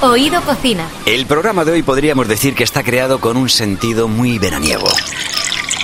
[0.00, 0.88] Oído Cocina.
[1.06, 4.86] El programa de hoy podríamos decir que está creado con un sentido muy veraniego.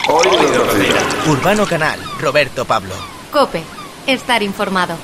[0.08, 1.00] Oído Cocina.
[1.26, 2.95] Urbano Canal, Roberto Pablo.
[3.32, 3.64] Cope.
[4.06, 4.98] Estar informado.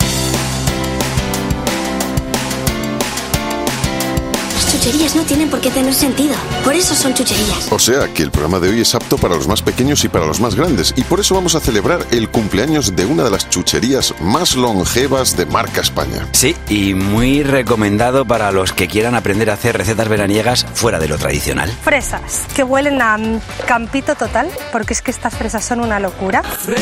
[4.81, 6.35] Chucherías no tienen por qué tener sentido.
[6.65, 7.71] Por eso son chucherías.
[7.71, 10.24] O sea que el programa de hoy es apto para los más pequeños y para
[10.24, 10.95] los más grandes.
[10.96, 15.37] Y por eso vamos a celebrar el cumpleaños de una de las chucherías más longevas
[15.37, 16.27] de marca España.
[16.32, 21.08] Sí, y muy recomendado para los que quieran aprender a hacer recetas veraniegas fuera de
[21.08, 21.70] lo tradicional.
[21.83, 23.19] Fresas, que huelen a
[23.66, 26.42] campito total, porque es que estas fresas son una locura.
[26.66, 26.77] Lo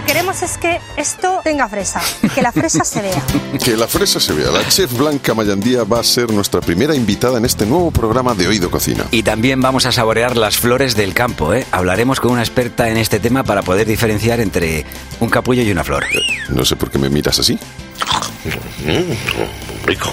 [0.00, 2.00] que queremos es que esto tenga fresa,
[2.32, 3.22] que la fresa se vea.
[3.64, 4.50] Que la fresa se vea.
[4.50, 8.46] La chef Blanca Mayandía va a ser nuestra primera invitada en este nuevo programa de
[8.46, 9.06] Oído Cocina.
[9.10, 11.52] Y también vamos a saborear las flores del campo.
[11.52, 11.66] ¿eh?
[11.72, 14.86] Hablaremos con una experta en este tema para poder diferenciar entre
[15.18, 16.04] un capullo y una flor.
[16.50, 17.58] No sé por qué me miras así.
[19.84, 20.12] Rico.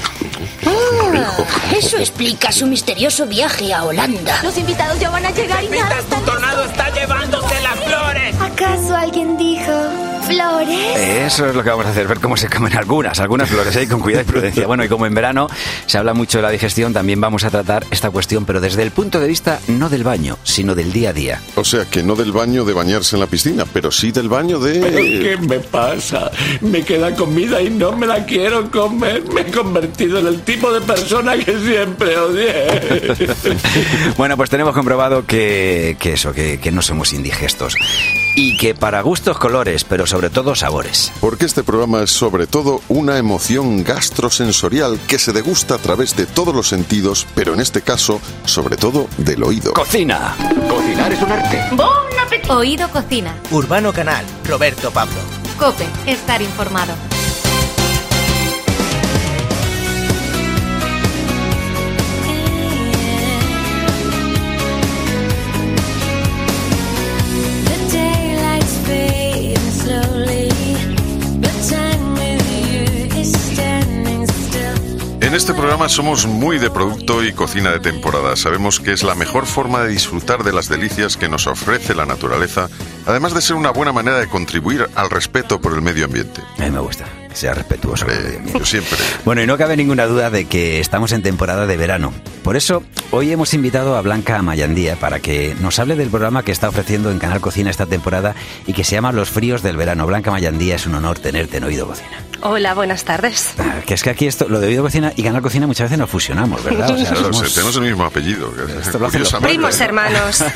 [1.75, 4.41] Eso explica su misterioso viaje a Holanda.
[4.44, 5.97] Los invitados ya van a llegar y nada.
[6.09, 8.36] tu tornado está llevándose las flores!
[8.41, 10.98] ¿Acaso alguien dijo flores?
[10.98, 13.88] Eso es lo que vamos a hacer, ver cómo se comen algunas, algunas flores, ahí
[13.88, 14.68] con cuidado y prudencia.
[14.68, 15.48] Bueno, y como en verano
[15.86, 18.92] se habla mucho de la digestión, también vamos a tratar esta cuestión, pero desde el
[18.92, 21.42] punto de vista no del baño, sino del día a día.
[21.56, 24.59] O sea que no del baño de bañarse en la piscina, pero sí del baño
[24.59, 25.20] ¿Pero de...
[25.20, 26.31] qué me pasa?
[26.62, 29.23] Me queda comida y no me la quiero comer.
[29.34, 32.66] Me he convertido en el tipo de persona que siempre odié.
[34.18, 37.76] Bueno, pues tenemos comprobado que, que eso, que, que no somos indigestos.
[38.36, 41.11] Y que para gustos colores, pero sobre todo sabores.
[41.22, 46.25] Porque este programa es sobre todo una emoción gastrosensorial que se degusta a través de
[46.25, 49.73] todos los sentidos, pero en este caso, sobre todo del oído.
[49.73, 50.36] ¡Cocina!
[50.69, 51.63] Cocinar es un arte.
[52.50, 53.36] Oído Cocina.
[53.50, 55.16] Urbano Canal, Roberto Pablo.
[55.58, 55.86] Cope.
[56.06, 56.94] Estar informado.
[75.25, 78.36] En este programa somos muy de producto y cocina de temporada.
[78.36, 82.06] Sabemos que es la mejor forma de disfrutar de las delicias que nos ofrece la
[82.06, 82.69] naturaleza,
[83.08, 86.41] además de ser una buena manera de contribuir al respeto por el medio ambiente.
[86.59, 88.06] A mí me gusta que sea respetuoso.
[88.06, 88.59] con el medio Eh, ambiente.
[88.59, 88.97] yo siempre.
[89.25, 92.13] Bueno, y no cabe ninguna duda de que estamos en temporada de verano.
[92.44, 96.51] Por eso, hoy hemos invitado a Blanca Mayandía para que nos hable del programa que
[96.51, 98.35] está ofreciendo en Canal Cocina esta temporada
[98.68, 100.06] y que se llama Los Fríos del Verano.
[100.06, 102.09] Blanca Mayandía, es un honor tenerte en Oído Cocina.
[102.41, 103.53] Hola, buenas tardes.
[103.57, 105.97] Ah, Que es que aquí esto, lo de Oído Cocina y Canal Cocina muchas veces
[105.97, 106.91] nos fusionamos, ¿verdad?
[106.91, 108.53] O sea, Claro, somos- tenemos el mismo apellido.
[108.79, 109.47] Esto lo hacen los curiosamente.
[109.47, 110.44] Primos hermanos.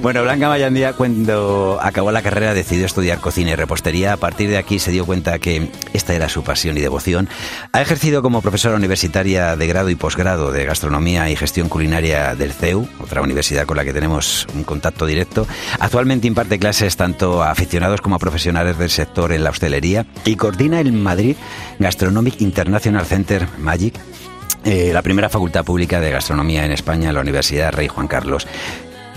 [0.00, 4.12] Bueno, Blanca Mayandía, cuando acabó la carrera, decidió estudiar cocina y repostería.
[4.14, 7.28] A partir de aquí se dio cuenta que esta era su pasión y devoción.
[7.72, 12.52] Ha ejercido como profesora universitaria de grado y posgrado de gastronomía y gestión culinaria del
[12.52, 15.46] CEU, otra universidad con la que tenemos un contacto directo.
[15.78, 20.36] Actualmente imparte clases tanto a aficionados como a profesionales del sector en la hostelería y
[20.36, 21.36] coordina el Madrid
[21.78, 24.00] Gastronomic International Center Magic
[24.64, 28.46] eh, la primera facultad pública de gastronomía en España la Universidad Rey Juan Carlos.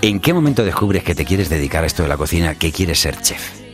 [0.02, 3.00] ¿En qué momento descubres que te quieres dedicar a esto de la cocina, que quieres
[3.00, 3.65] ser chef?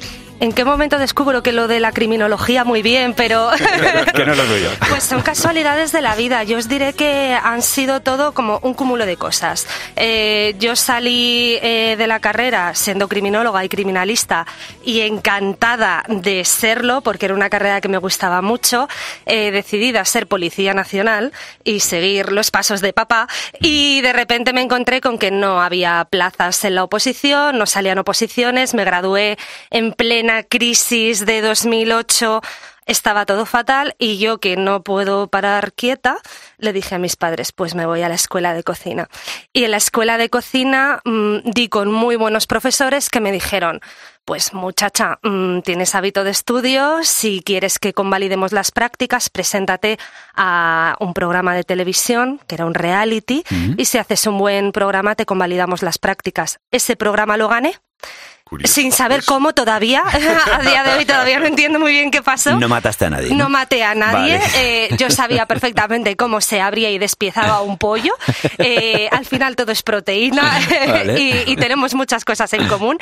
[0.43, 3.51] ¿En qué momento descubro que lo de la criminología muy bien, pero...
[4.13, 4.71] que no lo tuyo.
[4.89, 6.43] Pues son casualidades de la vida.
[6.43, 9.69] Yo os diré que han sido todo como un cúmulo de cosas.
[9.95, 14.45] Eh, yo salí eh, de la carrera siendo criminóloga y criminalista
[14.85, 18.89] y encantada de serlo porque era una carrera que me gustaba mucho,
[19.27, 21.33] eh, decidida a ser policía nacional
[21.63, 23.29] y seguir los pasos de papá
[23.61, 27.99] y de repente me encontré con que no había plazas en la oposición, no salían
[27.99, 29.39] oposiciones, me gradué
[29.71, 32.41] en plena crisis de 2008
[32.87, 36.19] estaba todo fatal y yo que no puedo parar quieta,
[36.59, 39.09] le dije a mis padres, pues me voy a la escuela de cocina.
[39.53, 43.81] Y en la escuela de cocina mm, di con muy buenos profesores que me dijeron,
[44.25, 49.99] pues muchacha, mm, tienes hábito de estudio, si quieres que convalidemos las prácticas, preséntate
[50.35, 53.45] a un programa de televisión, que era un reality,
[53.77, 56.59] y si haces un buen programa te convalidamos las prácticas.
[56.71, 57.79] Ese programa lo gané.
[58.53, 59.27] Curioso, Sin saber pues.
[59.27, 60.03] cómo todavía,
[60.53, 62.59] a día de hoy todavía no entiendo muy bien qué pasó.
[62.59, 63.35] No mataste a nadie.
[63.35, 64.37] No maté a nadie.
[64.37, 64.51] Vale.
[64.57, 68.13] eh, yo sabía perfectamente cómo se abría y despiezaba un pollo.
[68.59, 70.43] Eh, al final todo es proteína
[70.87, 71.19] Vale.
[71.21, 72.99] y, y tenemos muchas cosas en común.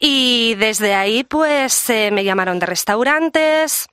[0.00, 3.86] Y desde ahí, pues, eh, me llamaron de restaurantes.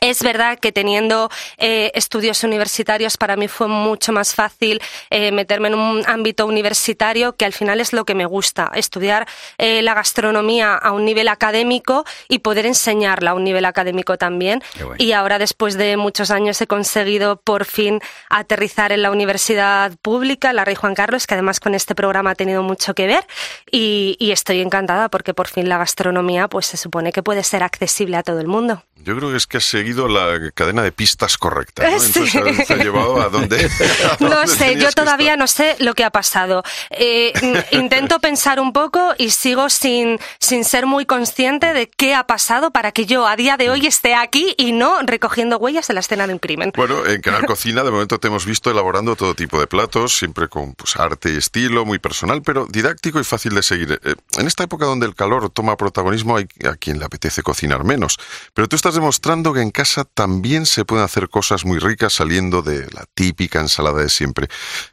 [0.00, 4.80] Es verdad que teniendo eh, estudios universitarios para mí fue mucho más fácil
[5.10, 9.26] eh, meterme en un ámbito universitario que al final es lo que me gusta, estudiar
[9.58, 14.62] eh, la gastronomía a un nivel académico y poder enseñarla a un nivel académico también.
[14.98, 20.52] Y ahora después de muchos años he conseguido por fin aterrizar en la universidad pública,
[20.52, 23.26] la Rey Juan Carlos, que además con este programa ha tenido mucho que ver
[23.70, 27.62] y, y estoy encantada porque por fin la gastronomía pues se supone que puede ser
[27.62, 28.82] accesible a todo el mundo.
[28.96, 31.82] Yo creo que es que has seguido la cadena de pistas correcta.
[31.82, 31.88] ¿no?
[31.96, 32.64] Entonces Sí.
[32.66, 33.56] te ha llevado a dónde.
[34.10, 36.62] a No dónde sé, tenías yo todavía no sé lo que ha pasado.
[36.90, 42.14] Eh, mm, intento pensar un poco y sigo sin, sin ser muy consciente de qué
[42.14, 45.88] ha pasado para que yo a día de hoy esté aquí y no recogiendo huellas
[45.88, 46.72] de la escena de un crimen.
[46.76, 50.48] Bueno, en Canal Cocina de momento te hemos visto elaborando todo tipo de platos, siempre
[50.48, 54.00] con pues, arte y estilo, muy personal, pero didáctico y fácil de seguir.
[54.04, 57.84] Eh, En esta época donde el calor toma protagonismo, hay a quien le apetece cocinar
[57.84, 58.18] menos.
[58.54, 62.62] Pero tú estás demostrando que en casa también se pueden hacer cosas muy ricas saliendo
[62.62, 64.48] de la típica ensalada de siempre.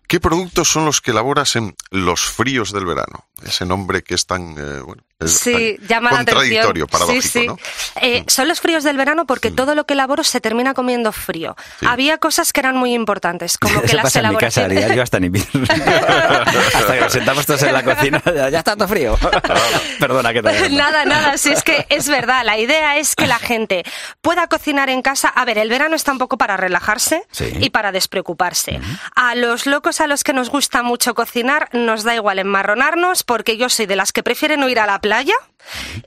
[0.08, 3.26] ¿Qué productos son los que elaboras en los fríos del verano?
[3.44, 6.36] Ese nombre que es tan, eh, bueno, es Sí, tan llama la atención.
[6.38, 7.48] contradictorio, paradójico, sí, sí.
[7.48, 7.58] ¿no?
[8.02, 11.56] Eh, son los fríos del verano porque todo lo que elaboro se termina comiendo frío.
[11.80, 11.86] Sí.
[11.90, 15.02] Había cosas que eran muy importantes, como que Eso las pasa en mi casa, yo
[15.04, 15.28] hasta ni
[16.74, 19.18] hasta que nos sentamos todos en la cocina, ya ya está todo frío.
[20.00, 23.40] Perdona que te Nada, nada, si es que es verdad, la idea es que la
[23.40, 23.84] gente
[24.22, 25.28] pueda cocinar en casa.
[25.30, 27.52] A ver, el verano está un poco para relajarse Sí.
[27.60, 28.80] y para despreocuparse.
[29.16, 33.58] A los locos a los que nos gusta mucho cocinar, nos da igual enmarronarnos porque
[33.58, 35.36] yo soy de las que prefieren no ir a la playa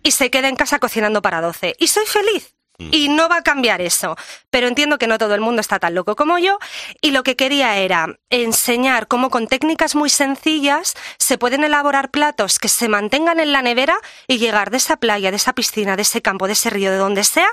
[0.02, 1.76] y se queda en casa cocinando para 12.
[1.78, 2.54] Y soy feliz.
[2.78, 4.16] Y no va a cambiar eso.
[4.50, 6.58] Pero entiendo que no todo el mundo está tan loco como yo.
[7.00, 12.60] Y lo que quería era enseñar cómo con técnicas muy sencillas se pueden elaborar platos
[12.60, 13.98] que se mantengan en la nevera
[14.28, 16.98] y llegar de esa playa, de esa piscina, de ese campo, de ese río, de
[16.98, 17.48] donde sea,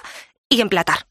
[0.48, 1.08] y emplatar.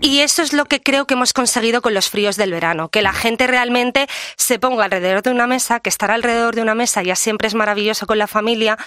[0.00, 3.02] Y eso es lo que creo que hemos conseguido con los fríos del verano, que
[3.02, 4.06] la gente realmente
[4.36, 7.54] se ponga alrededor de una mesa, que estar alrededor de una mesa ya siempre es
[7.54, 8.78] maravilloso con la familia,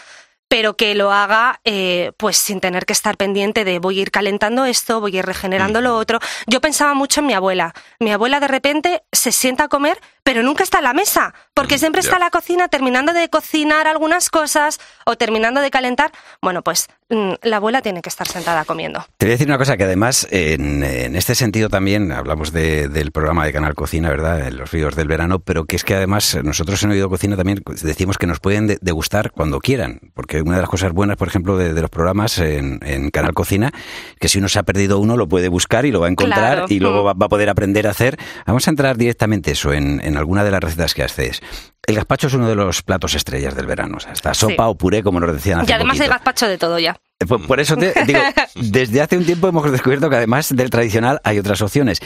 [0.47, 4.11] pero que lo haga eh, pues sin tener que estar pendiente de voy a ir
[4.11, 6.19] calentando esto, voy a ir regenerando lo otro.
[6.47, 7.73] Yo pensaba mucho en mi abuela.
[7.99, 11.75] Mi abuela de repente se sienta a comer, pero nunca está a la mesa, porque
[11.75, 12.07] Mm, siempre ya.
[12.07, 16.11] está en la cocina terminando de cocinar algunas cosas o terminando de calentar.
[16.41, 19.05] Bueno, pues mm, la abuela tiene que estar sentada comiendo.
[19.19, 22.87] Te voy a decir una cosa que además, en, en este sentido también, hablamos de-
[22.89, 24.47] del programa de Canal Cocina, ¿verdad?
[24.47, 27.61] En los ríos del verano, pero que es que además nosotros en Oído Cocina también
[27.83, 31.27] decimos que nos pueden de- degustar cuando quieran, porque una de las cosas buenas, por
[31.27, 33.71] ejemplo, de, de los programas en, en Canal Cocina,
[34.19, 36.53] que si uno se ha perdido uno, lo puede buscar y lo va a encontrar
[36.55, 36.65] Claro.
[36.69, 37.07] y luego Mm.
[37.07, 38.17] va, va a poder aprender a hacer.
[38.47, 41.41] Vamos a entrar directamente eso en, en alguna de las recetas que haces.
[41.87, 44.69] El gazpacho es uno de los platos estrellas del verano, o sea, está sopa Sí.
[44.69, 46.13] o puré, como nos decían hace Y además poquito.
[46.13, 46.97] gazpacho de todo ya.
[47.19, 48.19] Eh, Por, por eso te digo,
[48.55, 51.99] desde hace un tiempo hemos descubierto que además del tradicional hay otras opciones.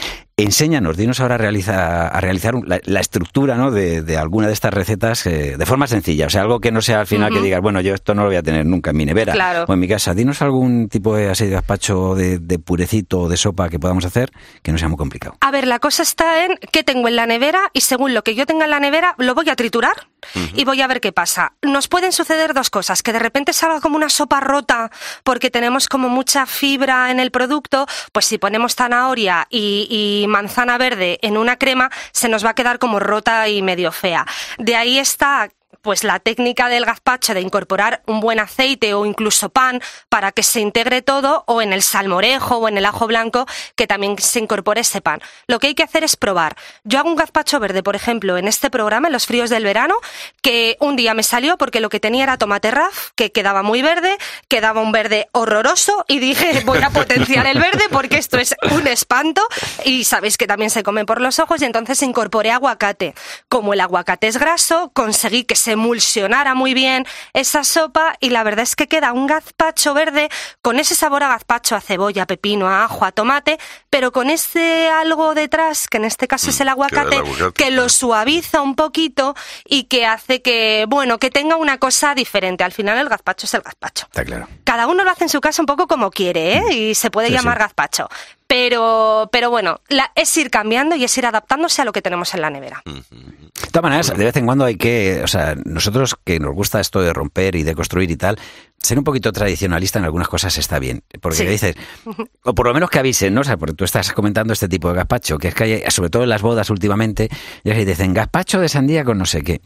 [0.43, 3.71] Enséñanos, dinos ahora a realiza- a realizar la, la estructura ¿no?
[3.71, 6.27] de, de alguna de estas recetas eh, de forma sencilla.
[6.27, 8.27] O sea, algo que no sea al final que digas, bueno, yo esto no lo
[8.29, 9.65] voy a tener nunca en mi nevera Claro.
[9.67, 10.13] o en mi casa.
[10.13, 14.05] Dinos algún tipo de, así de gazpacho de, de purecito o de sopa que podamos
[14.05, 14.31] hacer
[14.63, 15.35] que no sea muy complicado.
[15.41, 18.35] A ver, la cosa está en qué tengo en la nevera y según lo que
[18.35, 20.07] yo tenga en la nevera lo voy a triturar
[20.55, 21.53] y voy a ver qué pasa.
[21.61, 24.91] Nos pueden suceder dos cosas, que de repente salga como una sopa rota
[25.23, 30.77] porque tenemos como mucha fibra en el producto, pues si ponemos zanahoria y, y manzana
[30.77, 34.25] verde en una crema se nos va a quedar como rota y medio fea.
[34.57, 35.49] De ahí está
[35.81, 40.43] pues la técnica del gazpacho de incorporar un buen aceite o incluso pan para que
[40.43, 43.45] se integre todo o en el salmorejo o en el ajo blanco
[43.75, 45.21] que también se incorpore ese pan.
[45.47, 46.55] Lo que hay que hacer es probar.
[46.83, 49.95] Yo hago un gazpacho verde, por ejemplo, en este programa, en los fríos del verano,
[50.41, 53.81] que un día me salió porque lo que tenía era tomate raf, que quedaba muy
[53.81, 58.55] verde, quedaba un verde horroroso y dije voy a potenciar el verde porque esto es
[58.71, 59.41] un espanto
[59.85, 63.15] y sabéis que también se come por los ojos y entonces incorporé aguacate.
[63.47, 68.43] Como el aguacate es graso, conseguí que se emulsionara muy bien esa sopa y la
[68.43, 70.29] verdad es que queda un gazpacho verde
[70.61, 73.57] con ese sabor a gazpacho, a cebolla, a pepino, a ajo, a tomate,
[73.89, 77.89] pero con ese algo detrás, que en este caso es el aguacate, aguacate, que lo
[77.89, 79.35] suaviza un poquito
[79.65, 82.63] y que hace que, bueno, que tenga una cosa diferente.
[82.63, 84.05] Al final el gazpacho es el gazpacho.
[84.05, 84.47] Está claro.
[84.63, 86.63] Cada uno lo hace en su casa un poco como quiere, ¿eh?
[86.73, 87.59] Y se puede Sí, llamar sí.
[87.63, 88.07] gazpacho.
[88.49, 92.33] Pero, pero bueno, la- es ir cambiando y es ir adaptándose a lo que tenemos
[92.33, 92.81] en la nevera.
[92.83, 96.79] De todas maneras, de vez en cuando hay que, o sea, nosotros que nos gusta
[96.79, 98.39] esto de romper y de construir y tal,
[98.79, 101.03] ser un poquito tradicionalista en algunas cosas está bien.
[101.21, 101.45] Porque Sí.
[101.45, 101.75] dices,
[102.43, 103.41] o por lo menos que avisen, ¿no?
[103.41, 106.09] O sea, porque tú estás comentando este tipo de gazpacho, que es que hay, sobre
[106.09, 107.29] todo en las bodas últimamente,
[107.63, 109.61] y así dicen gazpacho de sandía con no sé qué.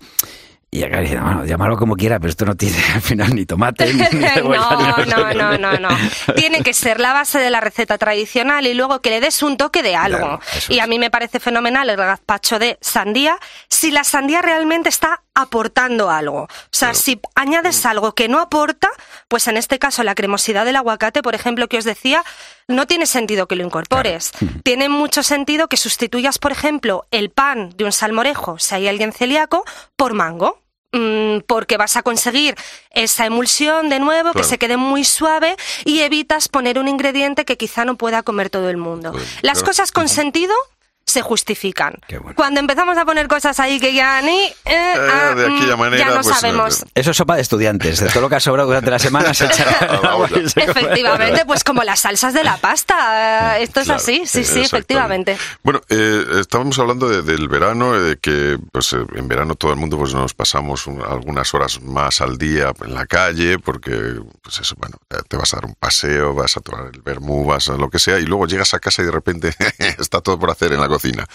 [0.73, 3.93] Y acá dice, bueno, llámalo como quiera, pero esto no tiene al final ni tomate,
[3.93, 5.89] ni, ni no, cebolla, no, no, no, no.
[6.35, 9.55] Tiene que ser la base de la receta tradicional y luego que le des un
[9.55, 10.17] toque de algo.
[10.17, 10.39] Claro,
[10.69, 13.37] y a mí me parece fenomenal el gazpacho de sandía
[13.69, 16.43] si la sandía realmente está aportando algo.
[16.43, 18.89] O sea, si añades algo que no aporta,
[19.27, 22.23] pues en este caso la cremosidad del aguacate, por ejemplo, que os decía,
[22.67, 24.31] no tiene sentido que lo incorpores.
[24.63, 29.11] Tiene mucho sentido que sustituyas, por ejemplo, el pan de un salmorejo, si hay alguien
[29.11, 29.65] celíaco,
[29.95, 30.62] por mango.
[30.93, 32.55] Mm, porque vas a conseguir
[32.91, 37.57] esa emulsión de nuevo, que se quede muy suave y evitas poner un ingrediente que
[37.57, 39.12] quizá no pueda comer todo el mundo.
[39.12, 39.65] Pues, Las claro.
[39.65, 40.53] cosas con sentido
[41.13, 41.96] se justifican.
[42.10, 42.34] Bueno.
[42.36, 44.38] Cuando empezamos a poner cosas ahí que ya ni...
[44.65, 46.82] eh, ah, de aquella mm, manera, ya no pues, sabemos.
[46.82, 48.00] eh, Eso es sopa de estudiantes.
[48.00, 49.63] De todo lo que ha sobrado durante la semana se echa.
[50.55, 53.60] Efectivamente, pues como las salsas de la pasta.
[53.60, 55.38] eh, Esto es Claro, así, sí, eh, sí, efectivamente.
[55.63, 59.72] Bueno, eh, estábamos hablando de- del verano, eh, de que pues, eh, en verano todo
[59.72, 64.20] el mundo pues, nos pasamos un- algunas horas más al día en la calle, porque
[64.41, 67.46] pues eso, bueno, eh, te vas a dar un paseo, vas a tomar el vermú,
[67.46, 69.53] vas a lo que sea, y luego llegas a casa y de repente
[70.00, 71.25] está todo por hacer en la cocina cocina.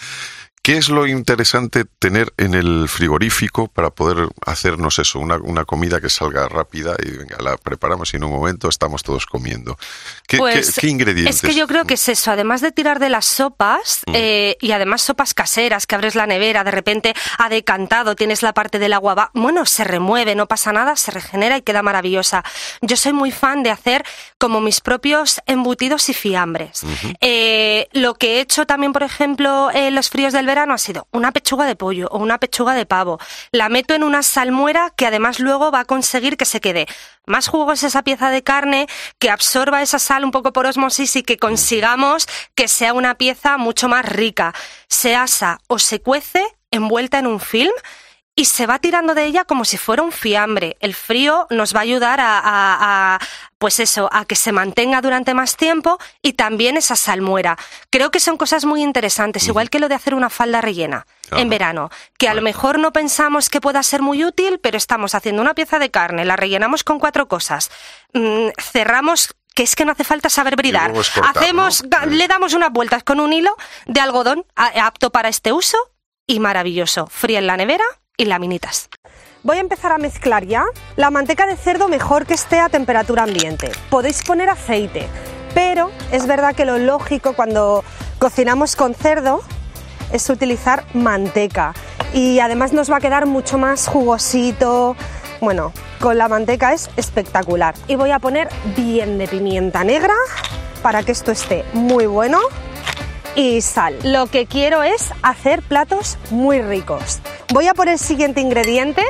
[0.69, 5.99] ¿Qué es lo interesante tener en el frigorífico para poder hacernos eso, una, una comida
[5.99, 9.79] que salga rápida y venga, la preparamos y en un momento estamos todos comiendo?
[10.27, 11.37] ¿Qué, Pues, qué- qué ingredientes?
[11.37, 14.13] Es que yo creo que es eso, además de tirar de las sopas, Mm.
[14.15, 18.53] eh, y además sopas caseras, que abres la nevera, de repente ha decantado, tienes la
[18.53, 22.45] parte del agua, va, bueno, se remueve, no pasa nada, se regenera y queda maravillosa.
[22.83, 24.05] Yo soy muy fan de hacer
[24.37, 26.83] como mis propios embutidos y fiambres.
[27.23, 31.07] Eh, lo que he hecho también, por ejemplo, en los fríos del verano ha sido
[31.13, 33.19] una pechuga de pollo o una pechuga de pavo.
[33.53, 36.87] La meto en una salmuera que además luego va a conseguir que se quede
[37.27, 38.89] más jugosa esa pieza de carne,
[39.19, 43.59] que absorba esa sal un poco por osmosis y que consigamos que sea una pieza
[43.59, 44.55] mucho más rica.
[44.89, 47.73] Se asa o se cuece envuelta en un film
[48.39, 50.77] y se va tirando de ella como si fuera un fiambre.
[50.79, 53.19] El frío nos va a ayudar a, a- a,
[53.59, 57.59] pues eso, a que se mantenga durante más tiempo y también esa salmuera.
[57.91, 61.41] Creo que son cosas muy interesantes, igual que lo de hacer una falda rellena Ajá.
[61.41, 65.17] en verano, que a lo mejor no pensamos que pueda ser muy útil, pero estamos
[65.17, 67.73] haciendo una pieza de carne, la rellenamos con cuatro cosas,
[68.15, 70.93] mm, cerramos que es que no hace falta saber bridar.
[70.93, 75.77] cortar, Hacemos, le damos unas vueltas con un hilo de algodón apto para este uso
[76.25, 77.09] y maravilloso.
[77.09, 77.85] Fría en la nevera
[78.19, 78.91] y laminitas.
[79.45, 80.65] Voy a empezar a mezclar ya.
[80.97, 83.71] La manteca de cerdo mejor que esté a temperatura ambiente.
[83.89, 85.09] Podéis poner aceite,
[85.55, 87.85] pero es verdad que lo lógico cuando
[88.19, 89.41] cocinamos con cerdo
[90.13, 91.75] es utilizar manteca
[92.13, 94.97] y además nos va a quedar mucho más jugosito.
[95.41, 97.75] Bueno, con la manteca es espectacular.
[97.87, 100.15] Y voy a poner bien de pimienta negra
[100.83, 102.41] para que esto esté muy bueno
[103.39, 103.97] y sal.
[104.03, 107.21] Lo que quiero es hacer platos muy ricos.
[107.55, 109.05] Voy a por el siguiente ingrediente,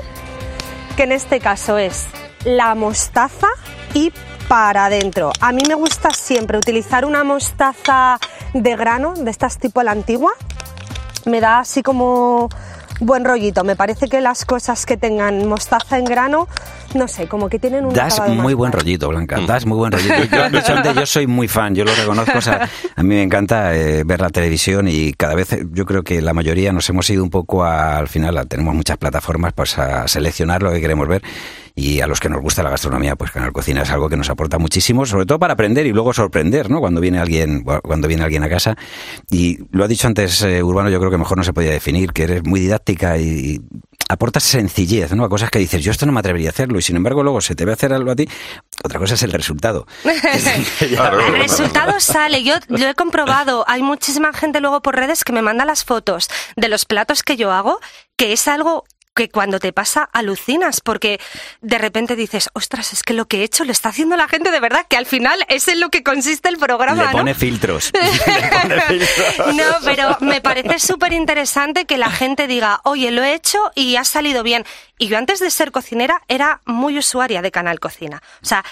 [0.99, 2.05] que en este caso es
[2.45, 3.49] la mostaza
[3.95, 4.13] y
[4.47, 5.33] para adentro.
[5.41, 8.19] A mí me gusta siempre utilizar una mostaza
[8.53, 10.33] de grano, de estas tipo la antigua.
[11.25, 12.51] Me da así como
[13.01, 13.65] buen rollito.
[13.65, 16.49] Me parece que las cosas que tengan mostaza en grano,
[16.95, 18.85] no sé, como que tienen un Das más muy buen claro.
[18.85, 19.39] rollito, Blanca.
[19.47, 20.15] Das muy buen rollito.
[20.37, 22.39] Yo, antes, yo soy muy fan, yo lo reconozco.
[22.39, 25.85] o sea, a mí me encanta eh, ver la televisión y cada vez eh, yo
[25.87, 28.97] creo que la mayoría nos hemos ido un poco a- al final, a- tenemos muchas
[28.99, 31.23] plataformas pues a seleccionar lo que queremos ver
[31.79, 34.29] y a los que nos gusta la gastronomía, pues Canal Cocina es algo que nos
[34.29, 36.81] aporta muchísimo, sobre todo para aprender y luego sorprender, ¿no?
[36.81, 38.77] Cuando viene alguien, cuando viene alguien a casa.
[39.31, 42.13] Y lo ha dicho antes eh, Urbano, yo creo que mejor no se podía definir,
[42.13, 43.61] que eres muy didáctica y
[44.09, 45.25] aportas sencillez, ¿no?
[45.25, 47.41] A cosas que dices, yo esto no me atrevería a hacerlo y sin embargo luego
[47.41, 48.29] se te ve hacer algo a ti.
[48.83, 49.87] Otra cosa es el resultado.
[50.03, 53.65] El resultado sale, yo lo he comprobado.
[53.69, 57.37] Hay muchísima gente luego por redes que me manda las fotos de los platos que
[57.37, 57.79] yo hago,
[58.17, 58.85] que es algo
[59.19, 61.21] que cuando te pasa alucinas, porque
[61.61, 64.53] de repente dices, ostras, es que lo que he hecho lo está haciendo la gente
[64.53, 67.13] de verdad, que al final es en lo que consiste el programa, Le ¿no?
[67.13, 67.91] pone filtros.
[68.27, 69.55] Le pone filtros.
[69.57, 73.97] No, pero me parece súper interesante que la gente diga, oye, lo he hecho y
[73.97, 74.65] ha salido bien.
[74.99, 78.23] Y yo antes de ser cocinera era muy usuaria de Canal Cocina.
[78.41, 78.65] O sea,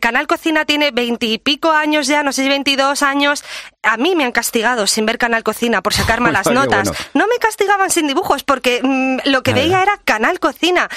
[0.00, 3.44] Canal Cocina tiene veintipico años ya, no sé si veintidós años.
[3.82, 6.88] A mí me han castigado sin ver Canal Cocina por sacar malas Qué notas.
[6.88, 7.04] bueno.
[7.14, 10.88] No me castigaban sin dibujos porque mm, lo que veía era Canal Cocina.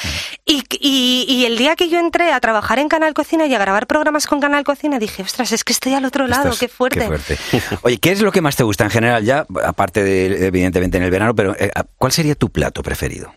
[0.45, 3.59] Y, y- y el día que yo entré a trabajar en Canal Cocina y a
[3.59, 6.99] grabar programas con Canal Cocina, dije, ostras, es que estoy al otro lado, fuerte.
[6.99, 7.37] Qué fuerte.
[7.83, 11.03] Oye, ¿qué es lo que más te gusta en general ya, aparte de, evidentemente, en
[11.03, 13.33] el verano, pero eh, ¿cuál sería tu plato preferido?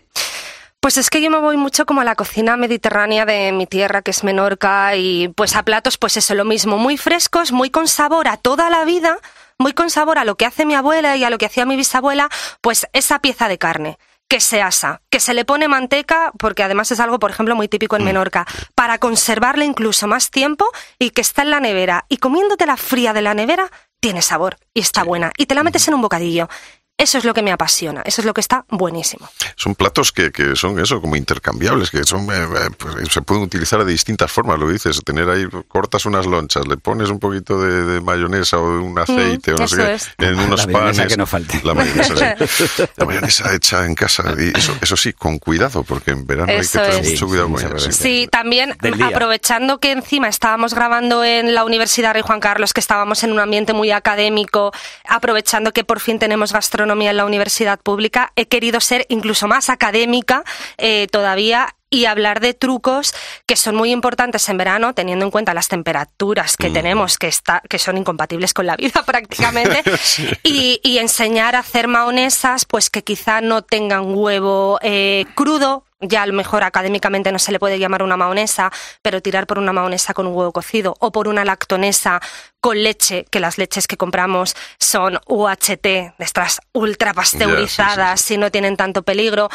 [0.84, 4.02] Pues es que yo me voy mucho como a la cocina mediterránea de mi tierra,
[4.02, 7.88] que es Menorca, y pues a platos, pues eso, lo mismo, muy frescos, muy con
[7.88, 9.16] sabor a toda la vida,
[9.56, 11.76] muy con sabor a lo que hace mi abuela y a lo que hacía mi
[11.76, 12.28] bisabuela,
[12.60, 13.98] pues esa pieza de carne
[14.28, 17.66] que se asa, que se le pone manteca, porque además es algo, por ejemplo, muy
[17.66, 20.66] típico en Menorca, para conservarla incluso más tiempo
[20.98, 22.04] y que está en la nevera.
[22.10, 25.32] Y comiéndote la fría de la nevera, tiene sabor y está buena.
[25.38, 26.50] Y te la metes en un bocadillo.
[26.96, 29.28] Eso es lo que me apasiona, eso es lo que está buenísimo.
[29.56, 33.42] Son platos que, que son eso, como intercambiables, que son eh, eh, pues, se pueden
[33.42, 37.60] utilizar de distintas formas, lo dices, tener ahí, cortas unas lonchas, le pones un poquito
[37.60, 40.10] de, de mayonesa o un aceite o no sé Mm, eso qué, es.
[40.30, 41.06] en unos La panes.
[41.08, 41.60] que no falte.
[41.64, 42.84] La mayonesa, sí.
[42.96, 46.78] La mayonesa hecha en casa, y eso, eso sí, con cuidado, porque en verano Eso
[46.80, 47.10] hay que tener es.
[47.10, 52.22] mucho cuidado Sí, con sí, también aprovechando que encima estábamos grabando en la Universidad Rey
[52.22, 54.72] Juan Carlos, que estábamos en un ambiente muy académico,
[55.08, 59.70] aprovechando que por fin tenemos gastronomía en la universidad pública, he querido ser incluso más
[59.70, 60.44] académica
[60.78, 63.14] eh, todavía y hablar de trucos
[63.46, 67.62] que son muy importantes en verano, teniendo en cuenta las temperaturas que tenemos, que, está,
[67.68, 69.82] que son incompatibles con la vida prácticamente,
[70.42, 76.22] y, y enseñar a hacer maonesas pues que quizá no tengan huevo eh, crudo, ya
[76.22, 78.70] a lo mejor académicamente no se le puede llamar una maonesa,
[79.02, 82.20] pero tirar por una maonesa con un huevo cocido o por una lactonesa
[82.64, 88.50] con leche, que las leches que compramos son UHT, de estas ultra pasteurizadas, si no
[88.50, 89.50] tienen tanto peligro,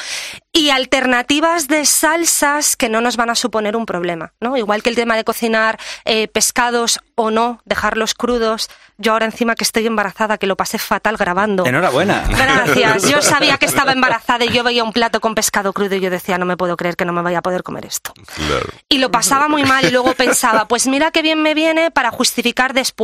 [0.54, 4.58] y alternativas de salsas que no nos van a suponer un problema, ¿no?
[4.58, 8.70] Igual que el tema de cocinar eh, pescados o no, dejarlos crudos.
[8.98, 11.66] Yo ahora encima que estoy embarazada, que lo pasé fatal grabando.
[11.66, 12.26] Enhorabuena.
[12.30, 13.10] Gracias.
[13.10, 16.10] Yo sabía que estaba embarazada y yo veía un plato con pescado crudo y yo
[16.10, 18.14] decía, no me puedo creer que no me vaya a poder comer esto.
[18.36, 18.68] Claro.
[18.88, 22.12] Y lo pasaba muy mal y luego pensaba, pues mira qué bien me viene para
[22.12, 22.99] justificar después.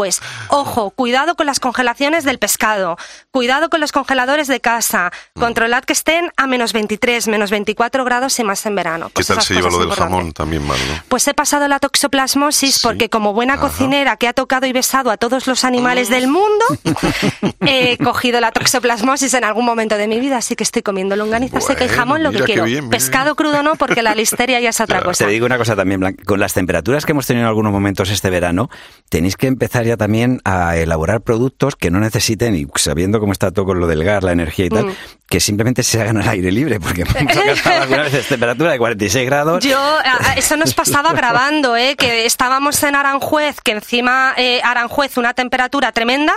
[0.50, 2.98] Ojo, cuidado con las congelaciones del pescado,
[3.32, 5.40] cuidado con los congeladores de casa, Mm.
[5.40, 9.08] controlad que estén a menos 23, menos 24 grados y más en verano.
[9.08, 11.02] ¿Qué Pues tal esas se lleva lo del jamón también mal, no?
[11.08, 12.80] Pues he pasado la toxoplasmosis Sí.
[12.84, 13.62] porque como buena Ajá.
[13.64, 16.66] cocinera que ha tocado y besado a todos los animales del mundo,
[17.62, 21.60] he cogido la toxoplasmosis en algún momento de mi vida, así que estoy comiendo longaniza
[21.62, 22.64] seca y Bueno, jamón lo que qué quiero.
[22.66, 25.25] bien, Pescado crudo no, porque la listeria ya es otra cosa.
[25.25, 26.24] Te digo una cosa también, Blanca.
[26.25, 28.70] Con las temperaturas que hemos tenido en algunos momentos este verano,
[29.10, 33.51] tenéis que empezar ya también a elaborar productos que no necesiten, y sabiendo cómo está
[33.51, 34.92] todo con lo del gas, la energía y tal, Mm.
[35.30, 39.25] que simplemente se hagan al aire libre, porque hemos alcanzado algunas veces temperatura de 46
[39.25, 39.63] grados.
[39.63, 39.98] Yo,
[40.38, 41.96] eso nos pasaba grabando, ¿eh?
[41.98, 46.34] que estábamos en Aranjuez, que encima eh, Aranjuez una temperatura tremenda,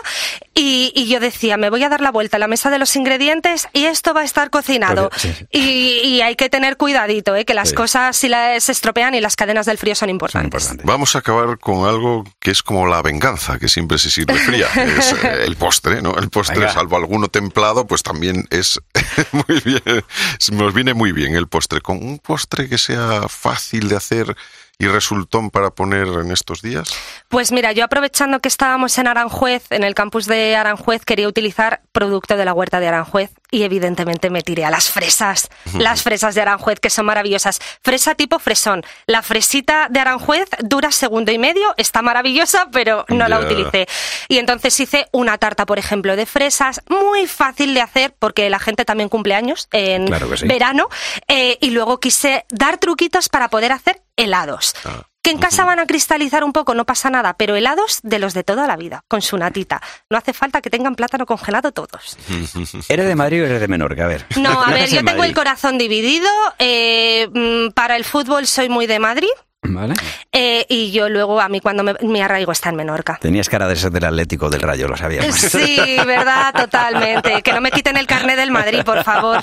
[0.55, 2.97] y, y yo decía, me voy a dar la vuelta a la mesa de los
[2.97, 5.11] ingredientes y esto va a estar cocinado.
[5.11, 5.47] Porque- sí, sí.
[5.53, 7.45] Y, y hay que tener cuidadito, ¿eh?
[7.45, 7.75] que las Sí.
[7.75, 10.47] cosas si las se estropean y las cadenas del frío son Son importantes.
[10.47, 10.87] importantes.
[10.87, 14.69] Vamos a acabar con algo que es como la venganza, que siempre se sirve fría.
[14.99, 16.15] Es eh, el postre, ¿no?
[16.17, 16.73] El postre, Venga.
[16.73, 18.81] salvo alguno templado, pues también es
[19.33, 20.05] muy bien.
[20.53, 21.81] Nos viene muy bien el postre.
[21.81, 24.37] Con un postre que sea fácil de hacer
[24.81, 26.89] y resultón para poner en estos días.
[27.29, 31.81] Pues mira, yo aprovechando que estábamos en Aranjuez, en el campus de Aranjuez, quería utilizar
[31.91, 36.37] producto de la huerta de Aranjuez y evidentemente me tiré a las fresas, las fresas
[36.37, 37.59] de Aranjuez que son maravillosas.
[37.83, 38.85] Fresa tipo fresón.
[39.07, 43.89] La fresita de Aranjuez dura segundo y medio, está maravillosa, pero no la utilicé.
[44.29, 48.61] Y entonces hice una tarta, por ejemplo, de fresas, muy fácil de hacer porque la
[48.61, 50.47] gente también cumple años en Claro que sí.
[50.47, 50.89] verano.
[51.27, 54.75] eh, y luego quise dar truquitos para poder hacer helados.
[54.85, 55.05] Ah.
[55.23, 58.33] Que en casa van a cristalizar un poco, no pasa nada, pero helados de los
[58.35, 59.83] de toda la vida, con su natita.
[60.09, 62.17] No hace falta que tengan plátano congelado todos.
[62.89, 64.05] ¿Eres de Madrid o eres de Menorca?
[64.05, 64.25] A ver.
[64.37, 65.31] No, a ver, yo en tengo Madrid.
[65.31, 66.29] el corazón dividido.
[66.59, 69.29] eh, mm, para el fútbol soy muy de Madrid.
[69.63, 69.95] ¿Vale?
[70.33, 73.19] eh, y yo luego, a mí cuando me, mi arraigo está en Menorca.
[73.21, 75.35] Tenías cara de ser del Atlético del Rayo, lo sabíamos.
[75.35, 77.43] Sí, verdad, totalmente.
[77.43, 79.43] Que no me quiten el carnet del Madrid, por favor.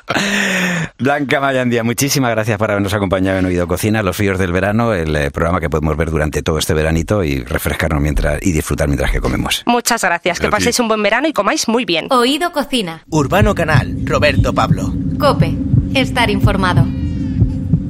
[0.98, 5.14] Blanca Mayandía, muchísimas gracias por habernos acompañado en Oído Cocina, Los Fríos del Verano, el
[5.14, 9.10] eh, programa que podemos ver durante todo este veranito y refrescarnos mientras y disfrutar mientras
[9.10, 9.62] que comemos.
[9.66, 10.40] Muchas gracias.
[10.40, 12.06] Que paséis un buen verano y comáis muy bien.
[12.10, 13.04] Oído Cocina.
[13.10, 14.92] Urbano Canal, Roberto Pablo.
[15.18, 15.54] Cope.
[15.94, 16.86] Estar informado.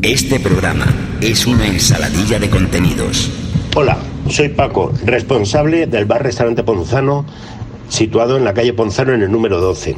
[0.02, 0.86] Este programa
[1.20, 3.30] es una ensaladilla de contenidos.
[3.76, 3.98] Hola,
[4.30, 7.26] soy Paco, responsable del bar-restaurante Ponzano,
[7.90, 9.96] situado en la calle Ponzano en el número 12.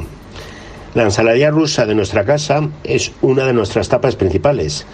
[0.93, 4.85] La ensaladilla rusa de nuestra casa es una de nuestras tapas principales,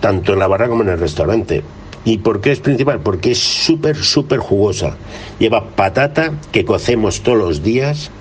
[0.00, 1.64] tanto en la barra como en el restaurante.
[2.04, 3.00] ¿Y por qué es principal?
[3.00, 4.96] Porque es súper, súper jugosa.
[5.40, 8.12] Lleva patata que cocemos todos los días,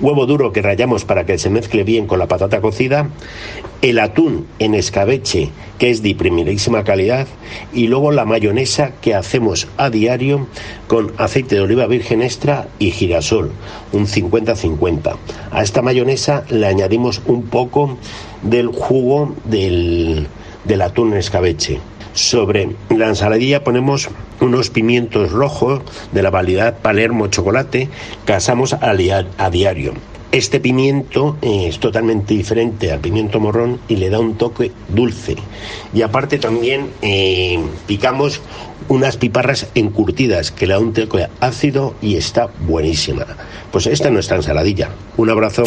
[0.00, 3.08] huevo duro que rayamos para que se mezcle bien con la patata cocida,
[3.82, 7.26] el atún en escabeche que es de primerísima calidad
[7.72, 10.46] y luego la mayonesa que hacemos a diario
[10.86, 13.52] con aceite de oliva virgen extra y girasol,
[13.92, 15.16] un 50-50.
[15.50, 17.96] A esta mayonesa le añadimos un poco
[18.42, 20.26] del jugo del,
[20.64, 21.78] del atún en escabeche.
[22.18, 24.08] Sobre la ensaladilla ponemos
[24.40, 27.88] unos pimientos rojos de la variedad Palermo chocolate
[28.26, 28.92] que asamos a,
[29.50, 29.92] diario.
[30.32, 35.36] Este pimiento eh, es totalmente diferente al pimiento morrón y le da un toque dulce.
[35.94, 38.40] Y aparte también eh, picamos
[38.88, 43.26] unas piparras encurtidas que le da un toque ácido y está buenísima.
[43.70, 44.90] Pues esta es nuestra ensaladilla.
[45.16, 45.62] Un abrazo.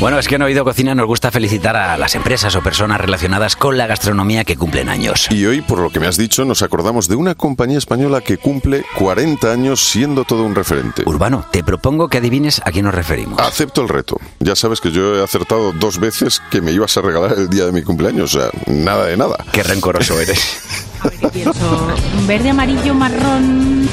[0.00, 3.54] Bueno, es que en Oído Cocina nos gusta felicitar a las empresas o personas relacionadas
[3.54, 5.26] con la gastronomía que cumplen años.
[5.30, 8.38] Y hoy, por lo que me has dicho, nos acordamos de una compañía española que
[8.38, 11.02] cumple 40 años siendo todo un referente.
[11.04, 13.38] Urbano, te propongo que adivines a quién nos referimos.
[13.40, 14.16] Acepto el reto.
[14.38, 17.66] Ya sabes que yo he acertado dos veces que me ibas a regalar el día
[17.66, 18.34] de mi cumpleaños.
[18.34, 19.36] O sea, nada de nada.
[19.52, 20.40] Qué rencoroso eres.
[22.26, 23.86] Verde, amarillo, marrón.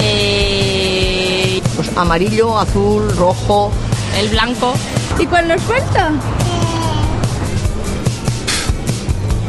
[0.00, 3.70] Eh, Pues amarillo, azul, rojo.
[4.18, 4.74] el blanco.
[5.18, 6.12] ¿Y cuál nos falta?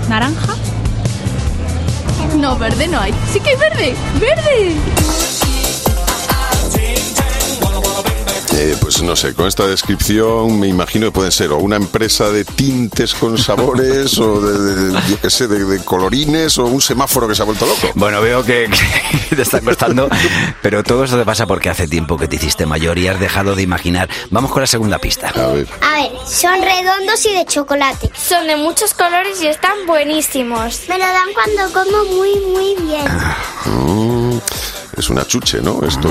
[0.09, 0.55] ¿Naranja?
[2.37, 3.13] No, verde no hay.
[3.31, 3.95] Sí que hay verde.
[4.19, 4.75] ¡Verde!
[8.55, 12.29] Eh, pues no sé, con esta descripción me imagino que pueden ser o una empresa
[12.29, 16.79] de tintes con sabores o de, de- yo qué sé, de, de colorines o un
[16.79, 17.89] semáforo que se ha vuelto loco.
[17.95, 18.69] Bueno, veo que,
[19.29, 20.07] que te está costando,
[20.61, 23.55] pero todo esto te pasa porque hace tiempo que te hiciste mayor y has dejado
[23.55, 24.07] de imaginar.
[24.29, 25.29] Vamos con la segunda pista.
[25.29, 25.67] A ver.
[25.81, 28.11] A ver, son redondos y de chocolate.
[28.15, 30.81] Son de muchos colores y están buenísimos.
[30.87, 33.05] Me lo dan cuando como muy, muy bien.
[33.65, 34.37] Mm,
[34.97, 35.81] es una chuche, ¿no?
[35.87, 36.09] Esto.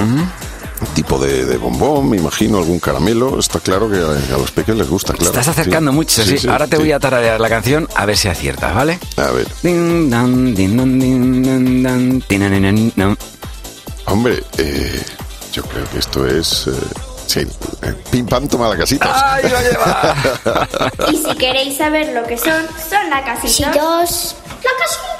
[0.93, 3.39] Tipo de, de bombón, me imagino, algún caramelo.
[3.39, 5.31] Está claro que a, a los pequeños les gusta, claro.
[5.31, 5.97] Estás acercando Sí.
[5.97, 6.49] mucho, sí.
[6.49, 6.83] Ahora te sí.
[6.83, 8.99] voy a tararear la canción a ver si aciertas, ¿vale?
[9.17, 9.47] A ver.
[14.07, 15.03] Hombre, eh,
[15.53, 16.67] yo creo que esto es.
[16.67, 16.73] eh,
[17.27, 17.41] sí,
[17.83, 19.35] eh, pim pam, toma la casita.
[19.35, 20.17] ¡Ay, lo lleva!
[21.13, 23.71] Y si queréis saber lo que son, son la casita.
[23.73, 24.37] Casitos.
[24.63, 25.12] La casita.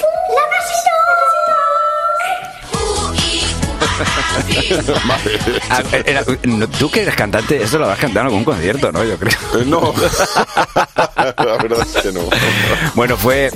[6.79, 9.05] Tú que eres cantante, esto lo vas cantando en algún concierto, ¿no?
[9.05, 9.39] Yo creo.
[9.55, 9.93] Eh, no,
[11.17, 12.21] la verdad es que no.
[12.95, 13.51] Bueno, fue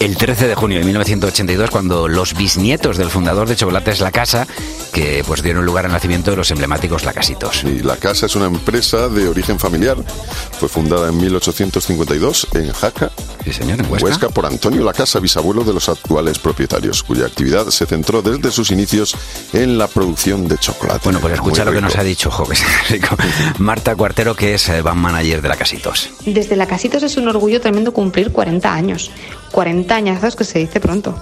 [0.00, 4.46] el 13 de junio de 1982 cuando los bisnietos del fundador de Chocolates La Casa,
[4.92, 7.58] que pues dieron lugar al nacimiento de los emblemáticos Lacasitos.
[7.60, 9.96] Sí, la casa es una empresa de origen familiar.
[10.58, 13.10] Fue fundada en 1852 en Jaca,
[13.44, 14.28] Sí, señor, en Huesca.
[14.28, 18.70] por Antonio La Casa, bisabuelo de los actuales propietarios, cuya actividad se centró desde sus
[18.70, 19.16] inicios
[19.52, 21.00] en la producción de chocolate.
[21.04, 23.16] Bueno, pues escucha lo que nos ha dicho jo, que es rico.
[23.58, 26.10] Marta Cuartero, que es eh, van manager de la Casitos.
[26.26, 29.10] Desde la Casitos es un orgullo tremendo cumplir 40 años.
[29.52, 31.14] 40 añazos que se dice pronto.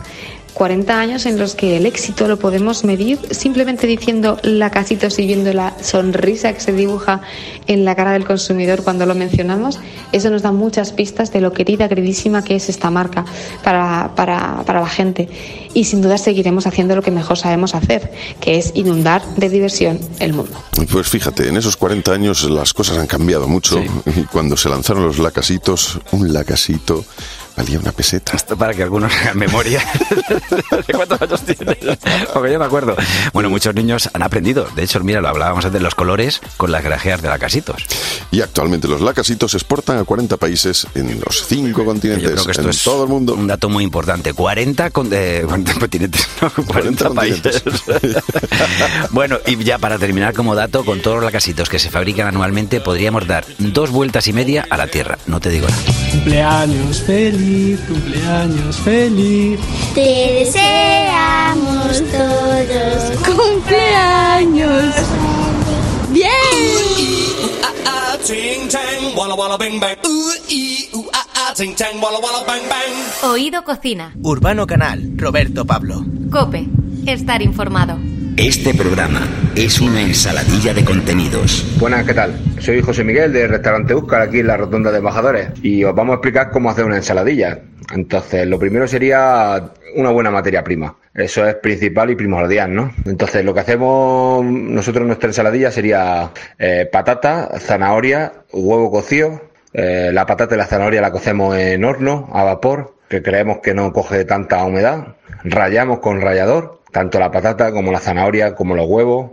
[0.56, 5.26] 40 años en los que el éxito lo podemos medir simplemente diciendo la Casitos y
[5.26, 7.20] viendo la sonrisa que se dibuja
[7.66, 9.78] en la cara del consumidor cuando lo mencionamos.
[10.12, 13.26] Eso nos da muchas pistas de lo querida, queridísima que es esta marca
[13.62, 15.28] para, para, para la gente.
[15.74, 18.10] Y sin duda seguiremos haciendo lo que mejor sabemos hacer,
[18.40, 20.58] que es inundar de diversión el mundo.
[20.90, 23.78] Pues fíjate, en esos 40 años las cosas han cambiado mucho.
[24.06, 27.04] Y cuando se lanzaron los lacasitos, un lacasito
[27.56, 28.32] valía una peseta.
[28.36, 29.80] Esto para que algunos hagan memoria
[30.86, 31.78] de cuántos años tienes.
[32.32, 32.94] Porque yo me acuerdo.
[33.32, 34.66] Bueno, muchos niños han aprendido.
[34.76, 37.82] De hecho, mira, lo hablábamos antes de los colores con las grajeas de la Casitos.
[38.30, 42.44] Y actualmente los lacasitos se exportan a 40 países en los cinco continentes, Yo creo
[42.44, 43.34] que esto en es todo el mundo.
[43.34, 44.32] un dato muy importante.
[44.32, 47.62] 40, con, eh, 40 continentes, no, 40, países.
[49.10, 52.80] bueno, y ya para terminar como dato, con todos los lacasitos que se fabrican anualmente,
[52.80, 55.18] podríamos dar dos vueltas y media a la Tierra.
[55.26, 55.82] No te digo nada.
[56.10, 57.45] Cumpleaños feliz,
[57.88, 59.60] cumpleaños feliz.
[59.94, 64.94] Te deseamos todos ¡Cumpleaños!
[66.10, 66.26] ¡Bien!
[73.22, 74.12] Oído Cocina.
[74.22, 76.04] Urbano Canal, Roberto Pablo.
[76.30, 76.66] Cope.
[77.06, 77.98] Estar informado.
[78.36, 79.22] Este programa
[79.56, 81.74] es una ensaladilla de contenidos.
[81.80, 82.38] Buenas, ¿qué tal?
[82.58, 86.12] Soy José Miguel de Restaurante Úscar aquí en la Rotonda de Embajadores y os vamos
[86.12, 87.60] a explicar cómo hacer una ensaladilla.
[87.94, 90.98] Entonces, lo primero sería una buena materia prima.
[91.14, 92.92] Eso es principal y primordial, ¿no?
[93.06, 99.40] Entonces, lo que hacemos nosotros en nuestra ensaladilla sería eh, patata, zanahoria, huevo cocido.
[99.72, 103.72] Eh, la patata y la zanahoria la cocemos en horno a vapor, que creemos que
[103.72, 105.16] no coge tanta humedad.
[105.42, 109.32] Rayamos con rallador, tanto la patata como la zanahoria como los huevos.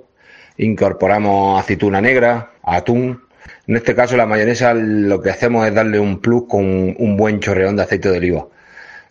[0.58, 3.24] Incorporamos aceituna negra, atún.
[3.68, 7.40] En este caso la mayonesa lo que hacemos es darle un plus con un buen
[7.40, 8.48] chorreón de aceite de oliva.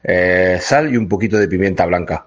[0.05, 2.27] Eh, sal y un poquito de pimienta blanca.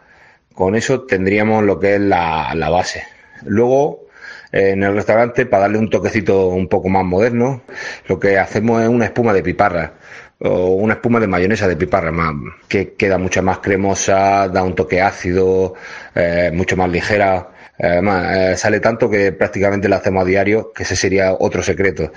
[0.54, 3.04] Con eso tendríamos lo que es la, la base.
[3.44, 4.06] Luego,
[4.52, 7.62] eh, en el restaurante, para darle un toquecito un poco más moderno,
[8.08, 9.94] lo que hacemos es una espuma de piparra.
[10.40, 12.34] O una espuma de mayonesa de piparra más,
[12.68, 15.74] que queda mucho más cremosa, da un toque ácido,
[16.14, 17.50] eh, mucho más ligera.
[17.78, 22.12] Además, eh, sale tanto que prácticamente la hacemos a diario, que ese sería otro secreto.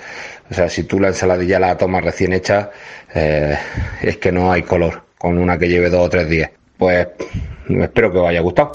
[0.49, 2.71] O sea, si tú la ensaladilla la tomas recién hecha,
[3.13, 3.57] eh,
[4.01, 6.51] es que no hay color con una que lleve dos o tres días.
[6.77, 7.07] Pues
[7.69, 8.71] espero que os haya gustado.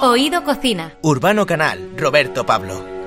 [0.00, 0.94] Oído Cocina.
[1.02, 2.97] Urbano Canal, Roberto Pablo.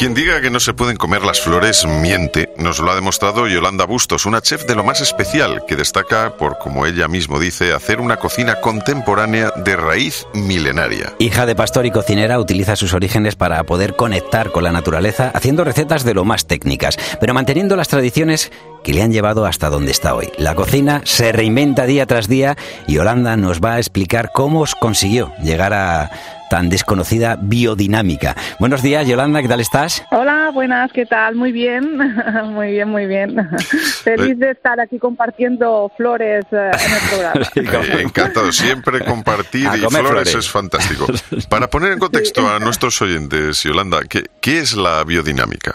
[0.00, 2.48] Quien diga que no se pueden comer las flores miente.
[2.56, 6.56] Nos lo ha demostrado Yolanda Bustos, una chef de lo más especial que destaca por,
[6.56, 11.12] como ella mismo dice, hacer una cocina contemporánea de raíz milenaria.
[11.18, 15.64] Hija de pastor y cocinera, utiliza sus orígenes para poder conectar con la naturaleza, haciendo
[15.64, 18.50] recetas de lo más técnicas, pero manteniendo las tradiciones
[18.82, 20.32] que le han llevado hasta donde está hoy.
[20.38, 25.30] La cocina se reinventa día tras día y Yolanda nos va a explicar cómo consiguió
[25.42, 26.10] llegar a
[26.50, 28.36] tan desconocida biodinámica.
[28.58, 30.04] Buenos días, Yolanda, ¿qué tal estás?
[30.10, 31.36] Hola, buenas, ¿qué tal?
[31.36, 31.96] Muy bien,
[32.46, 33.48] muy bien, muy bien.
[34.02, 37.40] Feliz de estar aquí compartiendo flores eh, en el programa.
[37.70, 40.34] Eh, encantado, siempre compartir y flores, flores.
[40.34, 41.06] es fantástico.
[41.48, 45.74] Para poner en contexto a nuestros oyentes, Yolanda, ¿qué, qué es la biodinámica?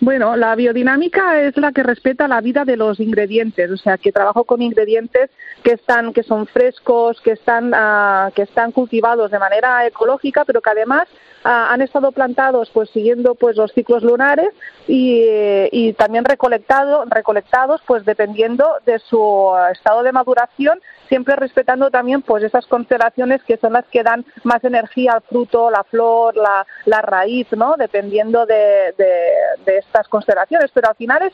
[0.00, 4.12] Bueno, la biodinámica es la que respeta la vida de los ingredientes, o sea, que
[4.12, 5.30] trabajo con ingredientes
[5.62, 10.15] que están, que son frescos, que están, ah, que están cultivados de manera ecológica,
[10.46, 11.08] pero que además
[11.44, 14.50] ah, han estado plantados, pues siguiendo, pues los ciclos lunares
[14.86, 21.90] y, eh, también recolectado, recolectados, pues dependiendo de su ah, estado de maduración, siempre respetando
[21.90, 26.36] también, pues esas constelaciones que son las que dan más energía al fruto, la flor,
[26.36, 27.74] la, la raíz, ¿no?
[27.76, 29.32] Dependiendo de, de,
[29.64, 31.32] de estas constelaciones, pero al final es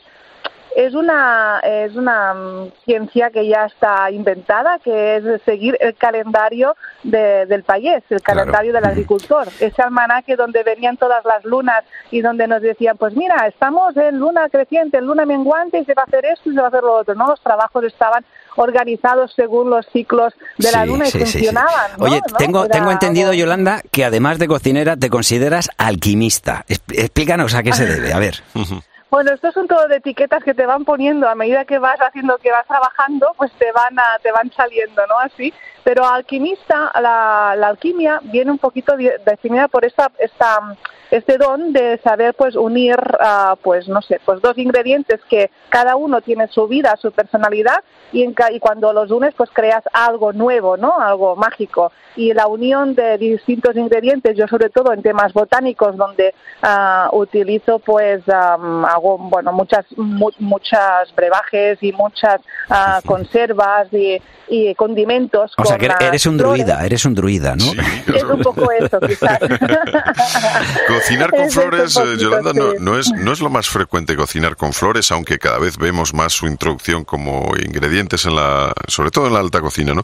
[0.75, 6.75] es una es una mm, ciencia que ya está inventada, que es seguir el calendario
[7.03, 9.47] de- del país, el calendario del agricultor.
[9.59, 14.19] Ese almanaque donde venían todas las lunas y donde nos decían, pues mira, estamos en
[14.19, 16.69] luna creciente, en luna menguante y se va a hacer esto y se va a
[16.69, 17.15] hacer lo otro.
[17.15, 21.25] No, los trabajos estaban organizados según los ciclos de la Sí, luna y sí, sí,
[21.25, 21.31] sí.
[21.39, 21.91] funcionaban.
[21.97, 22.05] ¿no?
[22.05, 22.37] Oye, ¿No?
[22.37, 26.63] tengo, Era tengo entendido, Yolanda, que además de cocinera te consideras alquimista.
[26.67, 28.13] Explícanos a qué se debe.
[28.13, 28.35] A ver.
[29.13, 32.39] Bueno, estos son todo de etiquetas que te van poniendo a medida que vas haciendo,
[32.39, 35.19] que vas trabajando, pues te van a, te van saliendo, ¿no?
[35.19, 35.53] Así.
[35.83, 40.75] Pero alquimista, la, la alquimia viene un poquito definida por esta, esta,
[41.11, 45.95] este don de saber, pues, unir, ah, pues, no sé, pues dos ingredientes que cada
[45.95, 49.83] uno tiene su vida, su personalidad y, en ca- y cuando los unes, pues creas
[49.91, 50.97] algo nuevo, ¿no?
[50.99, 51.91] Algo mágico.
[52.15, 57.79] Y la unión de distintos ingredientes, yo sobre todo en temas botánicos, donde ah, utilizo,
[57.79, 65.53] pues, am, hago, bueno, muchas, mu- muchas brebajes y muchas ah, conservas y, y condimentos.
[65.57, 66.65] O sea, que eres un flores.
[66.65, 67.65] druida, eres un druida, ¿no?
[68.13, 69.39] Es un poco eso, quizás.
[70.87, 74.15] Cocinar con Es flores, eh, poquito, Yolanda, no, no es, no es lo más frecuente
[74.15, 79.11] cocinar con flores, aunque cada vez vemos más su introducción como ingredientes en la, sobre
[79.11, 80.03] todo en la alta cocina, ¿no?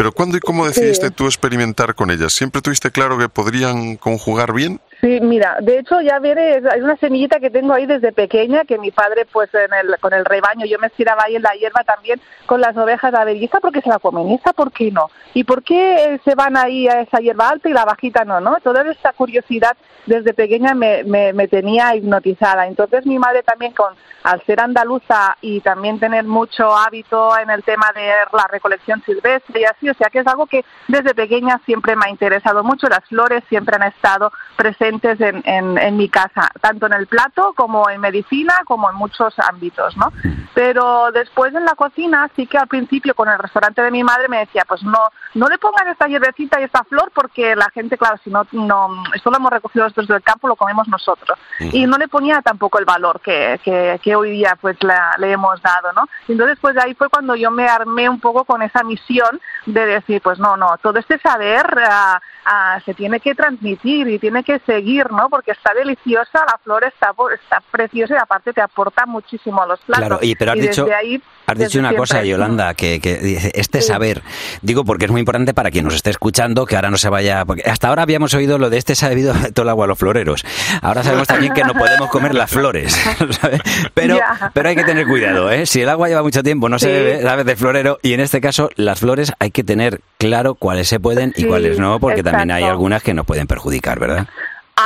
[0.00, 1.12] Pero ¿cuándo y cómo decidiste Sí.
[1.12, 2.32] tú experimentar con ellas?
[2.32, 4.80] ¿Siempre tuviste claro que podrían conjugar bien?
[5.02, 8.78] Sí, mira, de hecho ya veré, hay una semillita que tengo ahí desde pequeña que
[8.78, 11.84] mi padre pues en el, con el rebaño, yo me estiraba ahí en la hierba
[11.84, 14.30] también con las ovejas, a ver, ¿y esta por qué se la comen?
[14.30, 15.10] ¿Y esta por qué no?
[15.34, 18.40] ¿Y por qué eh, se van ahí a esa hierba alta y la bajita no?
[18.40, 18.56] ¿no?
[18.62, 22.66] Toda esta curiosidad desde pequeña me, me, me tenía hipnotizada.
[22.66, 27.62] Entonces mi madre también con al ser andaluza y también tener mucho hábito en el
[27.62, 31.60] tema de la recolección silvestre y así, o sea que es algo que desde pequeña
[31.66, 32.88] siempre me ha interesado mucho.
[32.88, 37.52] Las flores siempre han estado presentes en, en, en mi casa, tanto en el plato
[37.56, 40.12] como en medicina, como en muchos ámbitos, ¿no?
[40.54, 44.28] Pero después en la cocina sí que al principio con el restaurante de mi madre
[44.28, 44.98] me decía, pues no,
[45.34, 49.02] no le pongan esta hierbecita y esta flor porque la gente, claro, si no, no,
[49.14, 51.38] esto lo hemos recogido nosotros del campo, lo comemos nosotros.
[51.60, 55.32] Y no le ponía tampoco el valor que, que, que hoy día pues la- le
[55.32, 56.06] hemos dado, ¿no?
[56.28, 60.20] Entonces pues ahí fue cuando yo me armé un poco con esa misión de decir,
[60.22, 64.58] pues no, no, todo este saber ah, ah, se tiene que transmitir y tiene que
[64.60, 65.28] seguir, ¿no?
[65.28, 69.80] Porque está deliciosa, la flor está, está preciosa y aparte te aporta muchísimo a los
[69.80, 70.06] platos.
[70.06, 72.22] Claro, y pero has Y dicho, ahí, has dicho una cosa.
[72.24, 73.88] Yolanda, que, que este Sí.
[73.88, 74.22] saber,
[74.62, 77.44] digo porque es muy importante para quien nos esté escuchando, que ahora no se vaya,
[77.44, 80.44] porque hasta ahora habíamos oído lo de este sabido todo el agua a los floreros.
[80.82, 82.92] Ahora sabemos también que no podemos comer las flores,
[83.40, 83.60] ¿sabes?
[83.94, 84.18] Pero,
[84.52, 85.66] pero hay que tener cuidado, ¿eh?
[85.66, 87.44] Si el agua lleva mucho tiempo, no se bebe, ¿sabes?
[87.46, 91.32] De florero, y en este caso, las flores hay que tener claro cuáles se pueden
[91.36, 94.26] y Sí, cuáles no, porque también hay algunas que nos pueden perjudicar, ¿verdad?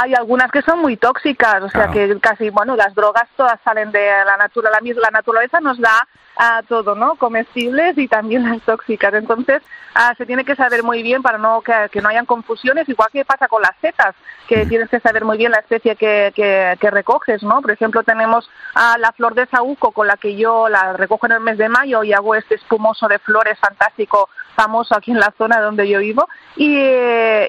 [0.01, 3.93] Hay algunas que son muy tóxicas, o sea que casi, bueno, las drogas todas salen
[3.93, 7.15] de la naturaleza, la naturaleza nos da a todo, ¿no?
[7.15, 9.15] Comestibles y también las tóxicas.
[9.15, 9.63] Entonces,
[9.95, 13.25] ah, se tiene que saber muy bien para no que, no hayan confusiones, igual que
[13.25, 14.15] pasa con las setas,
[14.49, 17.63] que tienes que saber muy bien la especie que, que, recoges, ¿no?
[17.63, 21.33] Por ejemplo, tenemos a la flor de saúco con la que yo la recojo en
[21.33, 25.33] el mes de mayo y hago este espumoso de flores fantástico famoso aquí en la
[25.37, 26.79] zona donde yo vivo y,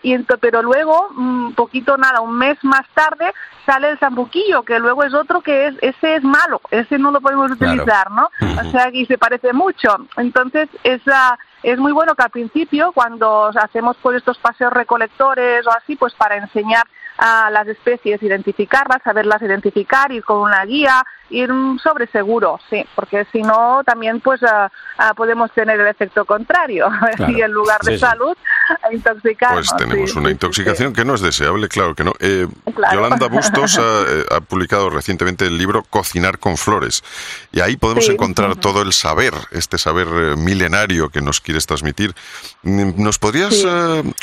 [0.01, 3.33] y pero luego un poquito nada un mes más tarde
[3.65, 7.21] sale el zambuquillo que luego es otro que es ese es malo ese no lo
[7.21, 9.95] podemos utilizar no o sea que se parece mucho.
[10.17, 15.71] Entonces esa es muy bueno que al principio cuando hacemos pues estos paseos recolectores o
[15.71, 16.85] así pues para enseñar
[17.17, 21.49] a las especies, identificarlas, saberlas identificar, ir con una guía, ir
[21.81, 26.87] sobre seguro, sí, porque si no también pues ah, ah, podemos tener el efecto contrario
[27.27, 28.35] y en lugar de salud
[28.91, 29.69] intoxicarnos.
[29.69, 32.13] Pues tenemos una intoxicación que no es deseable, claro que no.
[32.19, 32.47] Eh,
[32.93, 37.03] Yolanda Bustos eh, ha, publicado recientemente el libro Cocinar con flores
[37.51, 42.13] y ahí podemos encontrar todo el saber, este saber eh, milenario que nos quieres transmitir.
[42.63, 43.65] Mm, ¿Nos podrías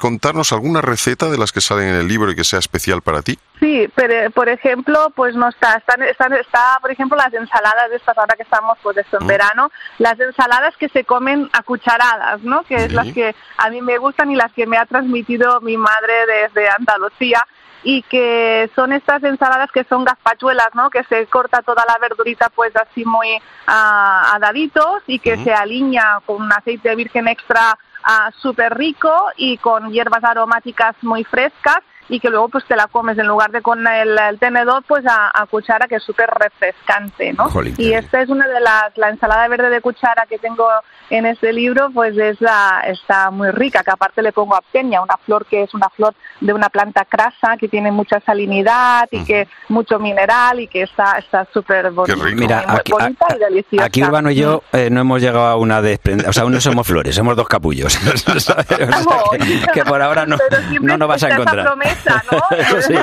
[0.00, 3.22] contarnos alguna receta de las que salen en el libro y que sea especial para
[3.22, 3.38] ti?
[3.62, 7.96] Sí, pero por ejemplo, pues no está, están, están, está, por ejemplo, las ensaladas de
[7.96, 9.28] estas ahora que estamos pues esto en mm.
[9.28, 12.64] verano, las ensaladas que se comen a cucharadas, ¿no?
[12.64, 15.76] Que es las que a mí me gustan y las que me ha transmitido mi
[15.76, 17.46] madre desde Andalucía
[17.84, 20.90] y que son estas ensaladas que son gazpachuelas, ¿no?
[20.90, 23.28] Que se corta toda la verdurita pues así muy
[23.68, 29.58] a, daditos y que se alinea con un aceite virgen extra uh, súper rico y
[29.58, 33.62] con hierbas aromáticas muy frescas y que luego pues te la comes en lugar de
[33.62, 37.48] con el, tenedor pues a, cuchara que es súper refrescante, ¿no?
[37.78, 40.68] y esta es una de las, la ensalada verde de cuchara que tengo
[41.10, 42.38] en este libro pues es
[42.86, 46.14] está muy rica, que aparte le pongo a peña, una flor que es una flor
[46.40, 51.18] de una planta crasa que tiene mucha salinidad y que mucho mineral y que está
[51.18, 53.84] está súper bonita, Mira, aquí, y deliciosa.
[53.84, 56.86] Aquí Urbano y yo eh, no hemos llegado a una desprendida, o sea, no somos
[56.86, 57.91] flores, somos dos capullos.
[59.74, 60.36] que, por ahora no,
[60.80, 61.66] no nos vas a encontrar.
[61.66, 62.56] Promesa, ¿no?
[62.56, 62.94] eso sí,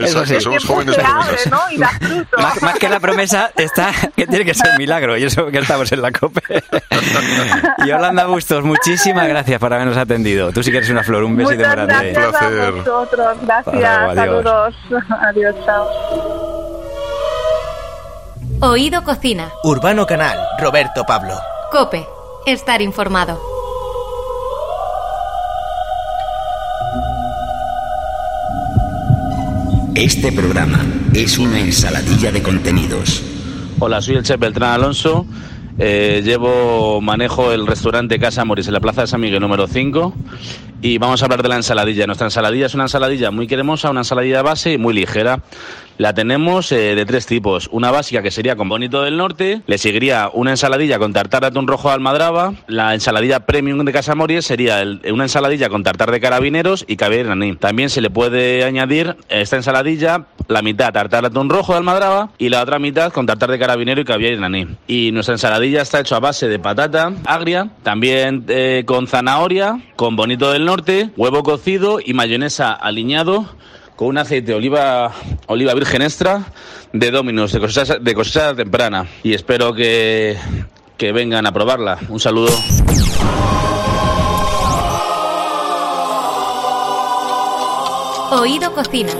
[0.00, 0.40] eso sí.
[0.40, 1.50] Somos jóvenes promesas.
[1.50, 1.58] ¿no?
[1.70, 5.58] y más, más, que la promesa está que tiene que ser milagro y eso que
[5.58, 6.64] estamos en la COPE.
[7.86, 10.52] Yolanda Bustos, muchísimas gracias por habernos atendido.
[10.52, 12.12] Tú sí que eres una flor, un besito Muchas grande.
[12.12, 14.74] Gracias a vosotros, gracias, saludos.
[15.22, 16.48] Adiós, chao.
[18.60, 19.50] Oído Cocina.
[19.62, 21.34] Urbano Canal, Roberto Pablo.
[21.70, 22.04] Cope,
[22.46, 23.40] estar informado.
[29.98, 33.20] Este programa es una ensaladilla de contenidos.
[33.80, 35.26] Hola, soy el chef Beltrán Alonso
[35.76, 40.14] eh, llevo, manejo el restaurante Casa Moris en la Plaza de San Miguel número 5
[40.80, 42.06] y vamos a hablar de la ensaladilla.
[42.06, 45.40] Nuestra ensaladilla es una ensaladilla muy cremosa, una ensaladilla base y muy ligera.
[45.98, 47.68] La tenemos eh, de tres tipos.
[47.72, 51.48] Una básica que sería con bonito del norte, le seguiría una ensaladilla con tartar de
[51.48, 56.12] atún rojo de almadraba, la ensaladilla premium de Casa Mories sería una ensaladilla con tartar
[56.12, 57.56] de carabineros y caviar iraní.
[57.56, 62.30] También se le puede añadir esta ensaladilla la mitad tartar de atún rojo de almadraba
[62.38, 64.68] y la otra mitad con tartar de carabinero y caviar iraní.
[64.86, 70.14] Y nuestra ensaladilla está hecha a base de patata agria, también eh, con zanahoria, con
[70.14, 73.46] bonito del norte, huevo cocido y mayonesa aliñado
[73.96, 75.12] con un aceite de oliva,
[75.48, 76.52] oliva virgen extra
[76.92, 79.08] de Dominos, de cosecha, de cosecha temprana.
[79.24, 80.38] Y espero que,
[80.96, 81.98] que vengan a probarla.
[82.10, 82.52] Un saludo.
[88.30, 89.10] Oído Cocina.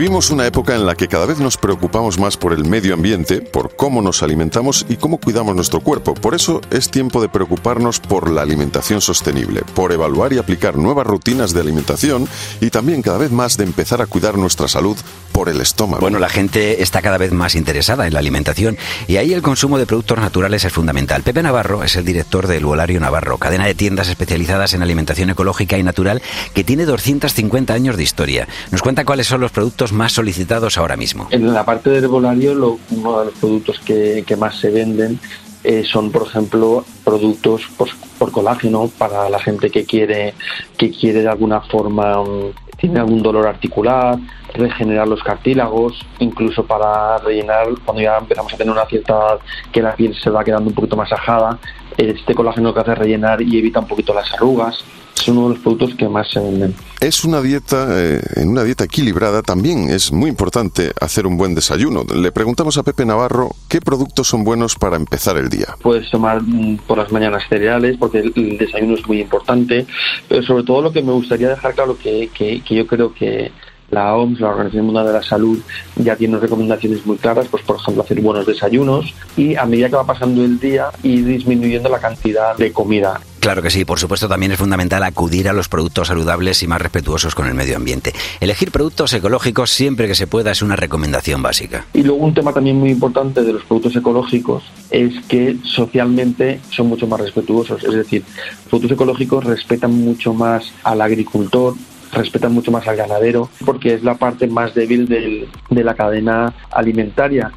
[0.00, 3.42] Vivimos una época en la que cada vez nos preocupamos más por el medio ambiente,
[3.42, 6.14] por cómo nos alimentamos y cómo cuidamos nuestro cuerpo.
[6.14, 11.06] Por eso es tiempo de preocuparnos por la alimentación sostenible, por evaluar y aplicar nuevas
[11.06, 12.26] rutinas de alimentación
[12.62, 14.96] y también cada vez más de empezar a cuidar nuestra salud
[15.32, 16.00] por el estómago.
[16.00, 19.76] Bueno, la gente está cada vez más interesada en la alimentación y ahí el consumo
[19.76, 21.22] de productos naturales es fundamental.
[21.22, 25.76] Pepe Navarro es el director del Volario Navarro, cadena de tiendas especializadas en alimentación ecológica
[25.76, 26.22] y natural
[26.54, 28.48] que tiene 250 años de historia.
[28.70, 31.28] Nos cuenta cuáles son los productos más solicitados ahora mismo?
[31.30, 35.18] En la parte del herbolario, uno de los productos que, más se venden
[35.64, 40.34] eh, son, por ejemplo, productos por, colágeno para la gente que quiere,
[40.76, 44.18] que quiere de alguna forma, um, tiene algún dolor articular
[44.54, 49.38] regenerar los cartílagos, incluso para rellenar, cuando ya empezamos a tener una cierta edad
[49.72, 51.58] que la piel se va quedando un poquito más ajada,
[51.96, 54.84] este colágeno que hace rellenar y evita un poquito las arrugas.
[55.16, 56.74] Es uno de los productos que más se venden.
[56.98, 61.54] Es una dieta, eh, en una dieta equilibrada también es muy importante hacer un buen
[61.54, 62.04] desayuno.
[62.14, 65.76] Le preguntamos a Pepe Navarro qué productos son buenos para empezar el día.
[65.82, 69.86] Puedes tomar mm, por las mañanas cereales porque el, el desayuno es muy importante,
[70.26, 73.52] pero sobre todo lo que me gustaría dejar claro que, que, que yo creo que
[73.90, 75.58] la OMS, la Organización Mundial de la Salud,
[75.96, 79.96] ya tiene recomendaciones muy claras, pues por ejemplo hacer buenos desayunos y a medida que
[79.96, 83.20] va pasando el día ir disminuyendo la cantidad de comida.
[83.40, 86.80] Claro que sí, por supuesto también es fundamental acudir a los productos saludables y más
[86.82, 88.12] respetuosos con el medio ambiente.
[88.38, 91.86] Elegir productos ecológicos siempre que se pueda es una recomendación básica.
[91.94, 96.88] Y luego un tema también muy importante de los productos ecológicos es que socialmente son
[96.88, 101.74] mucho más respetuosos, es decir, los productos ecológicos respetan mucho más al agricultor,
[102.12, 106.54] respetan mucho más al ganadero porque es la parte más débil del, de la cadena
[106.70, 107.52] alimentaria.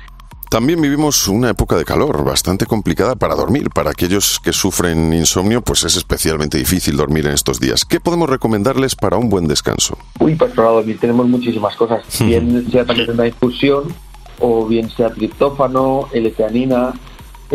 [0.54, 3.72] También vivimos una época de calor bastante complicada para dormir.
[3.72, 7.86] Para aquellos que sufren insomnio, pues es especialmente difícil dormir en estos días.
[7.86, 9.98] ¿Qué podemos recomendarles para un buen descanso?
[10.20, 12.04] Uy, pues para dormir tenemos muchísimas cosas.
[12.20, 13.86] Bien sea también una infusión,
[14.40, 16.94] o bien sea triptófano, L-teanina,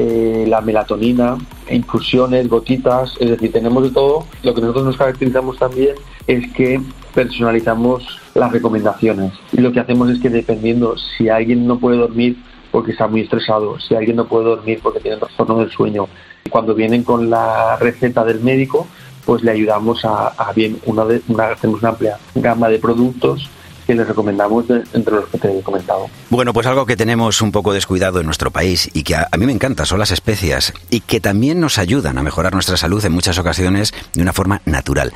[0.01, 1.37] eh, la melatonina,
[1.69, 4.27] infusiones, gotitas, es decir, tenemos de todo.
[4.45, 5.97] Lo que nosotros nos caracterizamos también
[6.29, 6.81] es que
[7.15, 8.05] personalizamos
[8.37, 9.33] las recomendaciones.
[9.53, 12.37] Y lo que hacemos es que dependiendo si alguien no puede dormir
[12.71, 16.07] porque está muy estresado, si alguien no puede dormir porque tiene trastorno del sueño,
[16.49, 18.87] cuando vienen con la receta del médico,
[19.27, 23.51] pues le ayudamos a, a bien, una, una, hacemos una amplia gama de productos
[23.89, 26.11] que les recomendamos de, entre los que te he comentado.
[26.29, 29.37] Bueno, pues algo que tenemos un poco descuidado en nuestro país y que a, a,
[29.39, 33.03] mí me encanta son las especias y que también nos ayudan a mejorar nuestra salud
[33.03, 35.15] en muchas ocasiones de una forma natural.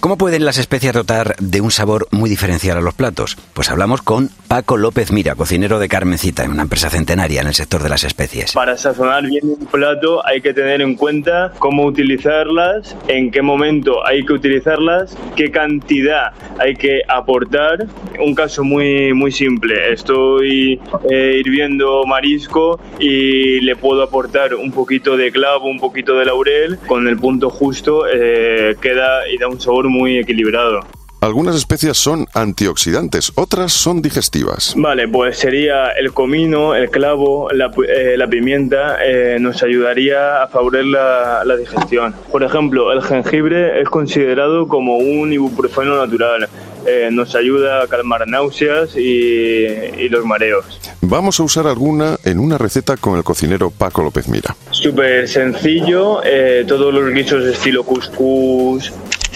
[0.00, 3.36] ¿Cómo pueden las especias dotar de un sabor muy diferencial a los platos?
[3.52, 7.54] Pues hablamos con Paco López Mira, cocinero de Carmencita, en una empresa centenaria en el
[7.54, 8.52] sector de las especies.
[8.52, 14.06] Para sazonar bien un plato hay que tener en cuenta cómo utilizarlas, en qué momento
[14.06, 17.86] hay que utilizarlas, qué cantidad hay que aportar
[18.20, 19.92] un caso muy, muy simple.
[19.92, 26.24] Estoy eh, hirviendo marisco y le puedo aportar un poquito de clavo, un poquito de
[26.24, 26.78] laurel.
[26.86, 30.80] Con el punto justo eh, queda y da un sabor muy equilibrado.
[31.24, 34.74] Algunas especias son antioxidantes, otras son digestivas.
[34.76, 40.48] Vale, pues sería el comino, el clavo, la, eh, la pimienta, eh, nos ayudaría a
[40.48, 42.14] favorecer la, la, digestión.
[42.30, 46.46] Por ejemplo, el jengibre es considerado como un ibuprofeno natural.
[46.86, 50.80] Eh, nos ayuda a calmar náuseas y, y, los mareos.
[51.00, 54.54] Vamos a usar alguna en una receta con el cocinero Paco López Mira.
[54.70, 58.92] Súper sencillo, eh, todos los guisos estilo couscous,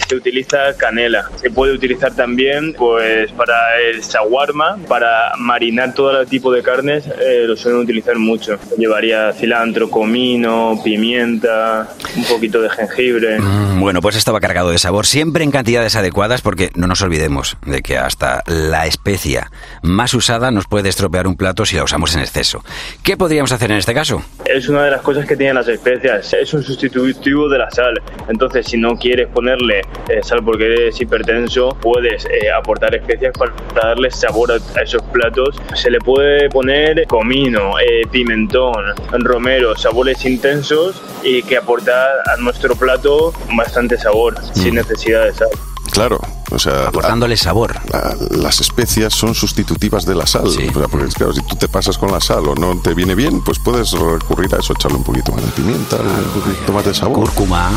[0.07, 1.29] se utiliza canela.
[1.41, 7.43] Se puede utilizar también pues para el shawarma, para marinar todo tipo de carnes, eh,
[7.45, 8.57] lo suelen utilizar mucho.
[8.77, 13.39] Llevaría cilantro, comino, pimienta, un poquito de jengibre.
[13.39, 17.57] Mm, bueno, pues estaba cargado de sabor, siempre en cantidades adecuadas, porque no nos olvidemos
[17.65, 22.15] de que hasta la especia más usada nos puede estropear un plato si la usamos
[22.15, 22.63] en exceso.
[23.03, 24.23] ¿Qué podríamos hacer en este caso?
[24.45, 28.01] Es una de las cosas que tienen las especias, es un sustitutivo de la sal.
[28.27, 33.53] Entonces, si no quieres ponerle eh, sal porque eres hipertenso, puedes eh, aportar especias para,
[33.75, 35.55] darle sabor a, a, esos platos.
[35.75, 42.75] Se le puede poner comino, eh, pimentón, romero, sabores intensos y que aportar a nuestro
[42.75, 44.53] plato bastante sabor, mm.
[44.53, 45.49] sin necesidad de sal.
[45.91, 46.19] Claro,
[46.51, 47.75] o sea, aportándole sabor.
[47.91, 50.67] La, las especias son sustitutivas de la sal, sí.
[50.67, 53.15] o sea, porque claro, si tú te pasas con la sal o no te viene
[53.15, 56.85] bien, pues puedes recurrir a eso, echarle un poquito más de pimienta, un poquito más
[56.85, 57.15] de sabor.
[57.15, 57.71] Cúrcuma.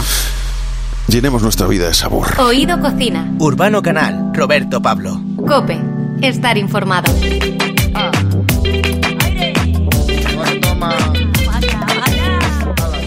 [1.08, 2.40] Llenemos nuestra vida de sabor.
[2.40, 3.34] Oído Cocina.
[3.38, 5.20] Urbano Canal, Roberto Pablo.
[5.46, 5.78] Cope,
[6.22, 7.12] estar informado.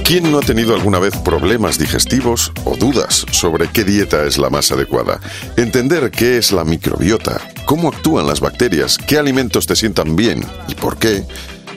[0.03, 4.51] ¿Quién no ha tenido alguna vez problemas digestivos o dudas sobre qué dieta es la
[4.51, 5.19] más adecuada?
[5.57, 10.75] Entender qué es la microbiota, cómo actúan las bacterias, qué alimentos te sientan bien y
[10.75, 11.23] por qué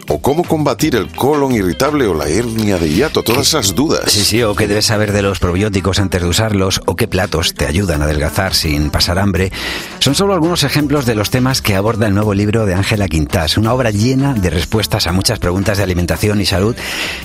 [0.09, 4.11] o cómo combatir el colon irritable o la hernia de hiato, todas esas dudas.
[4.11, 7.55] Sí, sí, o qué debes saber de los probióticos antes de usarlos, o qué platos
[7.55, 9.53] te ayudan a adelgazar sin pasar hambre.
[9.99, 13.59] Son solo algunos ejemplos de los temas que aborda el nuevo libro de Ángela Quintás,
[13.59, 16.75] una obra llena de respuestas a muchas preguntas de alimentación y salud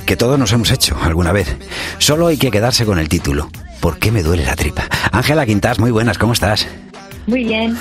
[0.05, 1.55] que todos nos hemos hecho alguna vez.
[1.97, 3.49] Solo hay que quedarse con el título.
[3.79, 4.87] ¿Por qué me duele la tripa?
[5.11, 6.67] Ángela Quintás, muy buenas, ¿cómo estás?
[7.27, 7.77] Muy bien.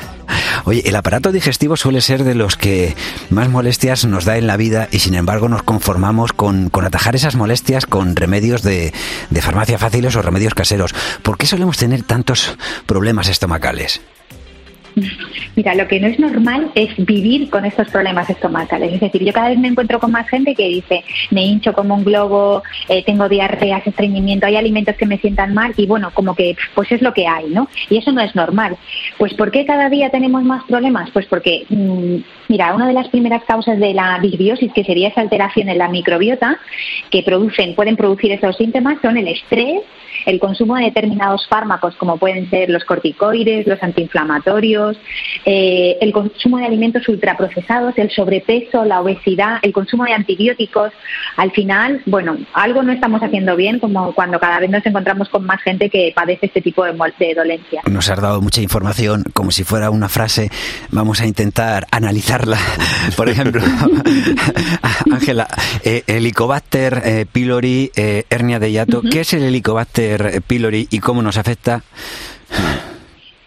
[0.64, 2.95] Oye, el aparato digestivo suele ser de los que
[3.30, 7.34] más molestias nos da en la vida y sin embargo nos conformamos con, atajar esas
[7.34, 8.93] molestias con remedios de,
[9.30, 10.95] de, farmacia fáciles o remedios caseros.
[11.22, 14.01] ¿Por qué solemos tener tantos problemas estomacales?
[15.57, 18.95] Mira, lo que no es normal es vivir con estos problemas estomacales.
[18.95, 21.95] Es decir, yo cada vez me encuentro con más gente que dice, me hincho como
[21.95, 26.34] un globo, eh, tengo diarreas, estreñimiento, hay alimentos que me sientan mal y bueno, como
[26.34, 27.68] que pues es lo que hay, ¿no?
[27.90, 28.76] Y eso no es normal.
[29.18, 31.11] Pues ¿por qué cada día tenemos más problemas?
[31.11, 32.16] Pues porque, mm,
[32.49, 35.88] mira, una de las primeras causas de la disbiosis, que sería esa alteración en la
[35.88, 36.59] microbiota,
[37.11, 39.82] que producen, pueden producir esos síntomas, son el estrés,
[40.26, 44.82] el consumo de determinados fármacos, como pueden ser los corticoides, los antiinflamatorios,
[45.45, 50.93] eh, el consumo de alimentos ultraprocesados, el sobrepeso, la obesidad, el consumo de antibióticos.
[51.37, 55.45] Al final, bueno, algo no estamos haciendo bien, como cuando cada vez nos encontramos con
[55.45, 57.83] más gente que padece este tipo de, de dolencia.
[57.91, 60.51] Nos has dado mucha información, como si fuera una frase.
[60.91, 62.59] Vamos a intentar analizarla.
[63.16, 63.62] Por ejemplo,
[65.12, 65.49] Ángela,
[65.85, 69.03] eh, Helicobacter eh, pylori, eh, hernia de hiato.
[69.03, 71.83] ¿Qué es el Helicobacter pylori y cómo nos afecta?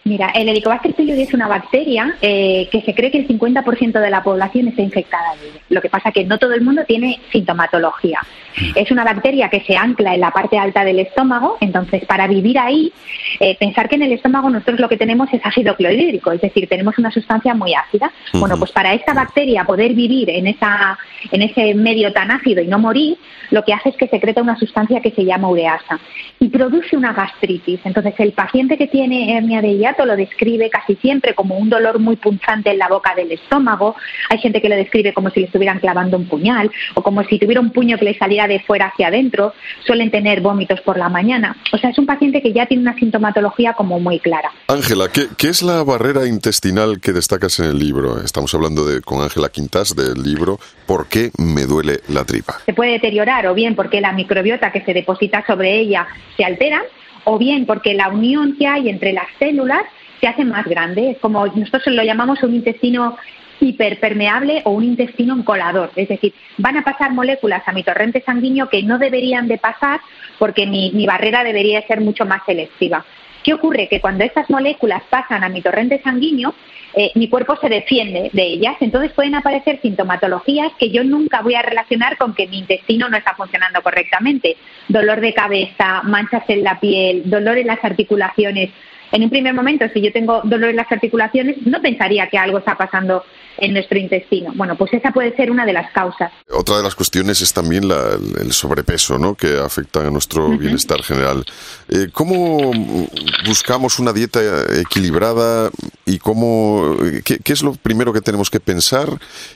[0.07, 4.09] Mira, el Helicobacter pylori es una bacteria eh, que se cree que el 50% de
[4.11, 5.59] la población está infectada de ella.
[5.69, 8.19] Lo que pasa es que no todo el mundo tiene sintomatología.
[8.75, 12.59] Es una bacteria que se ancla en la parte alta del estómago, entonces para vivir
[12.59, 12.93] ahí,
[13.39, 16.69] eh, pensar que en el estómago nosotros lo que tenemos es ácido clorhídrico, es decir,
[16.69, 18.11] tenemos una sustancia muy ácida.
[18.33, 20.99] Bueno, pues para esta bacteria poder vivir en, esa,
[21.31, 23.17] en ese medio tan ácido y no morir,
[23.49, 25.99] lo que hace es que secreta una sustancia que se llama ureasa
[26.39, 27.79] y produce una gastritis.
[27.83, 31.99] Entonces el paciente que tiene hernia de hiato lo describe casi siempre como un dolor
[31.99, 33.95] muy punzante en la boca del estómago.
[34.29, 37.39] Hay gente que lo describe como si le estuvieran clavando un puñal o como si
[37.39, 39.53] tuviera un puño que le saliera de fuera hacia adentro.
[39.85, 41.55] Suelen tener vómitos por la mañana.
[41.71, 44.51] O sea, es un paciente que ya tiene una sintomatología como muy clara.
[44.67, 48.19] Ángela, ¿qué, ¿qué, es la barrera intestinal que destacas en el libro?
[48.21, 52.59] Estamos hablando de, con Ángela Quintas del libro ¿Por qué me duele la tripa?
[52.65, 56.81] Se puede deteriorar o bien porque la microbiota que se deposita sobre ella se altera
[57.25, 59.83] o bien porque la unión que hay entre las células
[60.21, 61.11] se hace más grande.
[61.11, 63.17] Es como nosotros lo llamamos un intestino
[63.59, 65.91] hiperpermeable o un intestino colador.
[65.95, 70.01] Es decir, van a pasar moléculas a mi torrente sanguíneo que no deberían de pasar
[70.39, 73.05] porque mi, mi barrera debería ser mucho más selectiva.
[73.45, 73.87] ¿Qué ocurre?
[73.87, 76.55] Que cuando estas moléculas pasan a mi torrente sanguíneo,
[76.95, 78.75] eh, mi cuerpo se defiende de ellas.
[78.79, 83.17] Entonces pueden aparecer sintomatologías que yo nunca voy a relacionar con que mi intestino no
[83.17, 84.57] está funcionando correctamente.
[84.87, 88.71] Dolor de cabeza, manchas en la piel, dolor en las articulaciones.
[89.11, 92.57] En un primer momento, si yo tengo dolor en las articulaciones, no pensaría que algo
[92.57, 93.23] está pasando
[93.57, 94.51] en nuestro intestino.
[94.55, 96.31] Bueno, pues esa puede ser una de las causas.
[96.49, 99.35] Otra de las cuestiones es también la, el sobrepeso, ¿no?
[99.35, 100.59] Que afecta a nuestro uh -huh.
[100.59, 101.45] bienestar general.
[101.89, 102.71] Eh, ¿Cómo
[103.45, 104.39] buscamos una dieta
[104.79, 105.69] equilibrada
[106.05, 109.09] y cómo, qué, qué, es lo primero que tenemos que pensar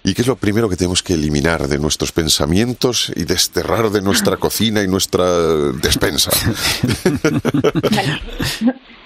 [0.03, 4.01] y qué es lo primero que tenemos que eliminar de nuestros pensamientos y desterrar de
[4.01, 5.25] nuestra cocina y nuestra
[5.73, 6.31] despensa?
[7.91, 8.19] Vale.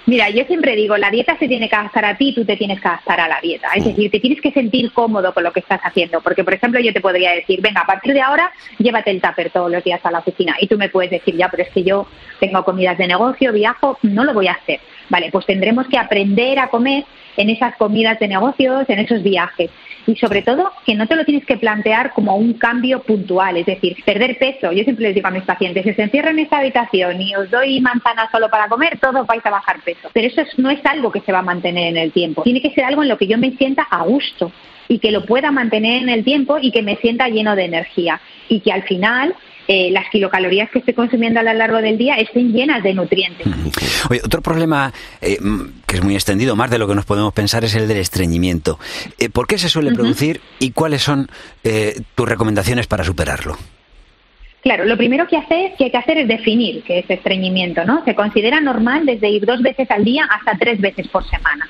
[0.06, 2.82] Mira, yo siempre digo, la dieta se tiene que adaptar a ti, tú te tienes
[2.82, 3.70] que adaptar a la dieta.
[3.74, 6.20] Es decir, te tienes que sentir cómodo con lo que estás haciendo.
[6.20, 9.49] Porque, por ejemplo, yo te podría decir, venga, a partir de ahora, llévate el tupper
[9.49, 10.58] todos los días a la oficina.
[10.60, 12.06] Y tú me puedes decir, ya, pero es que yo
[12.41, 14.82] tengo comidas de negocio, viajo, no lo voy a hacer.
[15.10, 17.06] Vale, pues tendremos que aprender a comer
[17.38, 19.70] en esas comidas de negocios, en esos viajes.
[20.06, 23.66] Y sobre todo, que no te lo tienes que plantear como un cambio puntual, es
[23.66, 24.72] decir, perder peso.
[24.72, 27.49] Yo siempre les digo a mis pacientes, si se encierran en esta habitación y os
[27.49, 30.10] doy manzana solo para comer, todos vais a bajar peso.
[30.14, 32.43] Pero eso no es algo que se va a mantener en el tiempo.
[32.43, 34.51] Tiene que ser algo en lo que yo me sienta a gusto
[34.88, 38.20] y que lo pueda mantener en el tiempo y que me sienta lleno de energía.
[38.49, 39.36] Y que al final
[39.68, 43.47] eh, las kilocalorías que estoy consumiendo a lo largo del día estén llenas de nutrientes.
[44.09, 45.38] Oye, otro problema eh,
[45.88, 48.80] que es muy extendido, más de lo que nos podemos pensar, es el del estreñimiento.
[49.20, 49.95] Eh, ¿Por qué se suele uh -huh.
[49.95, 51.30] producir y cuáles son
[52.16, 53.57] tus recomendaciones para superarlo?
[54.61, 58.03] Claro, lo primero que hay que hacer es definir qué es estreñimiento, ¿no?
[58.05, 61.70] Se considera normal desde ir dos veces al día hasta tres veces por semana.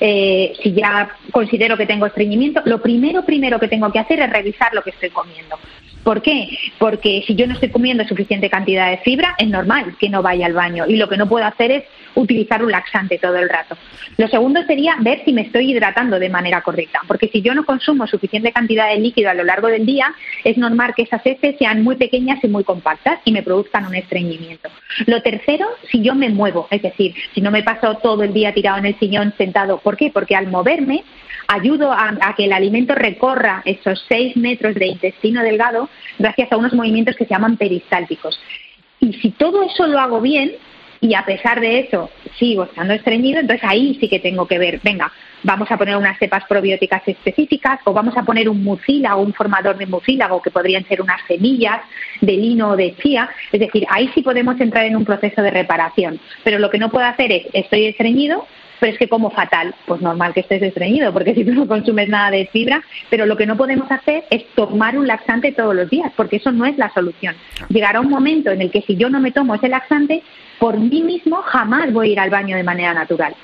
[0.00, 4.30] Eh, si ya considero que tengo estreñimiento, lo primero, primero que tengo que hacer es
[4.30, 5.58] revisar lo que estoy comiendo.
[6.06, 6.56] ¿Por qué?
[6.78, 10.46] Porque si yo no estoy comiendo suficiente cantidad de fibra, es normal que no vaya
[10.46, 10.84] al baño.
[10.86, 11.84] Y lo que no puedo hacer es
[12.14, 13.76] utilizar un laxante todo el rato.
[14.16, 17.00] Lo segundo sería ver si me estoy hidratando de manera correcta.
[17.08, 20.56] Porque si yo no consumo suficiente cantidad de líquido a lo largo del día, es
[20.56, 24.68] normal que esas heces sean muy pequeñas y muy compactas y me produzcan un estreñimiento.
[25.06, 26.68] Lo tercero, si yo me muevo.
[26.70, 29.78] Es decir, si no me paso todo el día tirado en el sillón sentado.
[29.78, 30.12] ¿Por qué?
[30.14, 31.02] Porque al moverme
[31.46, 35.88] ayudo a, que el alimento recorra esos seis metros de intestino delgado
[36.18, 38.38] gracias a unos movimientos que se llaman peristálticos.
[39.00, 40.52] Y si todo eso lo hago bien,
[41.00, 44.80] y a pesar de eso sigo estando estreñido, entonces ahí sí que tengo que ver,
[44.82, 49.32] venga, vamos a poner unas cepas probióticas específicas o vamos a poner un mucílago, un
[49.32, 51.80] formador de mucílago que podrían ser unas semillas
[52.20, 55.50] de lino o de chía, es decir, ahí sí podemos entrar en un proceso de
[55.50, 58.46] reparación, pero lo que no puedo hacer es, estoy estreñido,
[58.80, 62.08] pero es que como fatal, pues normal que estés estreñido, porque si tú no consumes
[62.08, 65.88] nada de fibra, pero lo que no podemos hacer es tomar un laxante todos los
[65.90, 67.34] días, porque eso no es la solución.
[67.68, 70.22] Llegará un momento en el que si yo no me tomo ese laxante,
[70.58, 73.34] por mí mismo jamás voy a ir al baño de manera natural.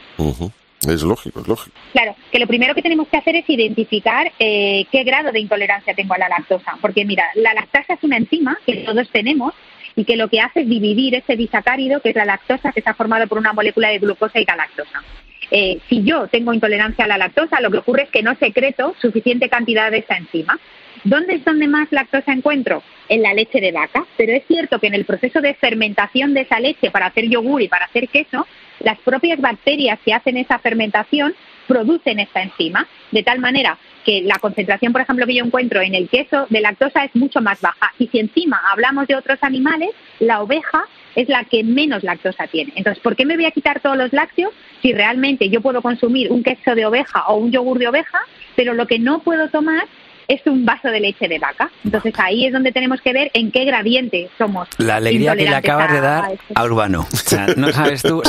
[0.88, 1.76] Es lógico, es lógico.
[1.92, 5.94] Claro, que lo primero que tenemos que hacer es identificar eh, qué grado de intolerancia
[5.94, 9.54] tengo a la lactosa, porque mira, la lactosa es una enzima que todos tenemos
[9.94, 12.94] y que lo que hace es dividir ese disacárido, que es la lactosa, que está
[12.94, 15.02] formado por una molécula de glucosa y galactosa.
[15.50, 18.94] Eh, si yo tengo intolerancia a la lactosa, lo que ocurre es que no secreto
[19.00, 20.58] suficiente cantidad de esa enzima.
[21.04, 22.82] ¿Dónde es donde más lactosa encuentro?
[23.08, 24.06] En la leche de vaca.
[24.16, 27.60] Pero es cierto que en el proceso de fermentación de esa leche para hacer yogur
[27.60, 28.46] y para hacer queso,
[28.84, 31.34] las propias bacterias que hacen esa fermentación
[31.66, 35.94] producen esta enzima, de tal manera que la concentración, por ejemplo, que yo encuentro en
[35.94, 37.92] el queso de lactosa es mucho más baja.
[37.98, 42.72] Y si encima hablamos de otros animales, la oveja es la que menos lactosa tiene.
[42.74, 46.32] Entonces, ¿por qué me voy a quitar todos los lácteos si realmente yo puedo consumir
[46.32, 48.20] un queso de oveja o un yogur de oveja,
[48.56, 49.84] pero lo que no puedo tomar
[50.28, 51.70] es un vaso de leche de vaca.
[51.84, 54.68] Entonces ahí es donde tenemos que ver en qué gradiente somos.
[54.78, 56.44] La alegría que le acabas de dar a esto.
[56.54, 57.06] a Urbano.
[57.12, 58.22] O sea, no sabes tú.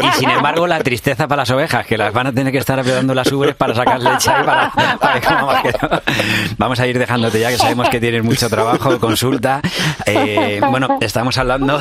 [0.00, 2.58] Y, y, sin embargo, la tristeza para las ovejas, que las van a tener que
[2.58, 6.00] estar apretando las ubres para sacar leche ahí para, para que no.
[6.58, 9.60] Vamos a ir dejándote ya, que sabemos que tienes mucho trabajo, consulta.
[10.06, 11.78] Eh, bueno, estamos hablando,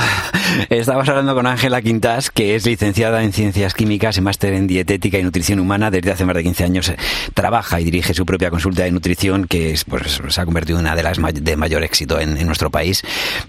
[0.70, 5.18] estamos hablando con Ángela Quintas, que es licenciada en Ciencias Químicas y máster en Dietética
[5.18, 5.92] y Nutrición Humana.
[5.92, 6.98] Desde hace más de 15 años eh,
[7.34, 9.09] trabaja y dirige su propia consulta de nutrición,
[9.48, 12.38] que es, pues, se ha convertido en una de las may- de mayor éxito en,
[12.38, 13.02] en nuestro país.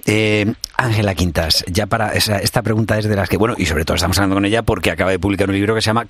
[0.06, 3.84] Eh, Ángela Quintas, ya para esa- esta pregunta es de las que, bueno, y sobre
[3.84, 6.06] todo estamos hablando con ella porque acaba de publicar un libro que se llama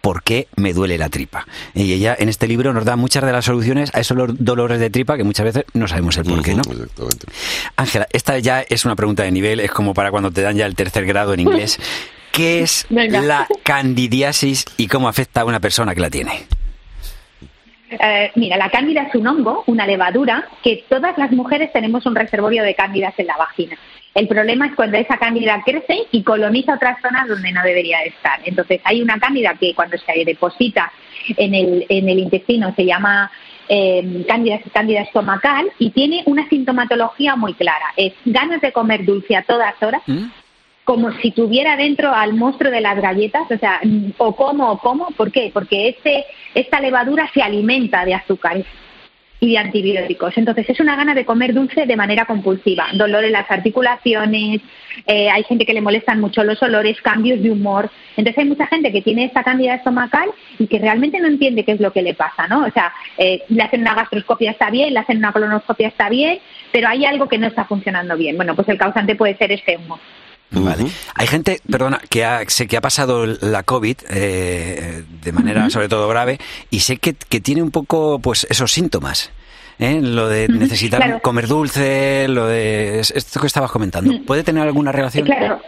[0.00, 1.46] ¿Por qué me duele la tripa?
[1.74, 4.80] Y ella en este libro nos da muchas de las soluciones a esos lo- dolores
[4.80, 6.62] de tripa que muchas veces no sabemos el por qué, ¿no?
[7.76, 10.66] Ángela, esta ya es una pregunta de nivel, es como para cuando te dan ya
[10.66, 11.78] el tercer grado en inglés.
[12.32, 13.20] ¿Qué es Venga.
[13.20, 16.46] la candidiasis y cómo afecta a una persona que la tiene?
[17.90, 22.14] Eh, mira, la cándida es un hongo, una levadura, que todas las mujeres tenemos un
[22.14, 23.78] reservorio de cándidas en la vagina.
[24.14, 28.08] El problema es cuando esa cándida crece y coloniza otras zonas donde no debería de
[28.08, 28.40] estar.
[28.44, 30.92] Entonces, hay una cándida que cuando se deposita
[31.36, 33.30] en el, en el intestino se llama
[33.68, 37.86] eh, cándida, cándida estomacal y tiene una sintomatología muy clara.
[37.96, 40.02] Es ganas de comer dulce a todas horas,
[40.88, 44.78] como si tuviera dentro al monstruo de las galletas, o sea, mm, o como o
[44.78, 45.50] como, ¿por qué?
[45.52, 46.24] Porque este,
[46.54, 48.64] esta levadura se alimenta de azúcares
[49.38, 50.38] y de antibióticos.
[50.38, 54.62] Entonces es una gana de comer dulce de manera compulsiva, dolor en las articulaciones,
[55.06, 57.90] eh, hay gente que le molestan mucho los olores, cambios de humor.
[58.16, 61.72] Entonces hay mucha gente que tiene esta cándida estomacal y que realmente no entiende qué
[61.72, 62.64] es lo que le pasa, ¿no?
[62.64, 66.38] O sea, eh, le hacen una gastroscopia está bien, le hacen una colonoscopia está bien,
[66.72, 68.36] pero hay algo que no está funcionando bien.
[68.36, 70.00] Bueno, pues el causante puede ser este humo.
[70.50, 70.86] Vale.
[71.14, 75.88] Hay gente, perdona, que ha, sé que ha pasado la COVID eh, de manera sobre
[75.88, 76.38] todo grave
[76.70, 79.30] y sé que, que tiene un poco pues esos síntomas.
[79.78, 80.00] ¿eh?
[80.02, 81.20] Lo de necesitar claro.
[81.20, 84.12] comer dulce, lo de es- esto que estabas comentando.
[84.26, 85.26] ¿Puede tener alguna relación?
[85.26, 85.60] Claro.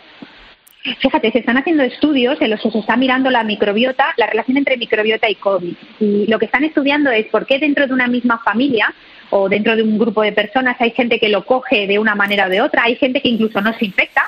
[1.03, 4.57] Fíjate, se están haciendo estudios en los que se está mirando la microbiota, la relación
[4.57, 5.75] entre microbiota y COVID.
[6.01, 8.95] Y lo que están estudiando es por qué dentro de una misma familia
[9.31, 12.47] o dentro de un grupo de personas hay gente que lo coge de una manera
[12.47, 14.27] o de otra, hay gente que incluso no se infecta.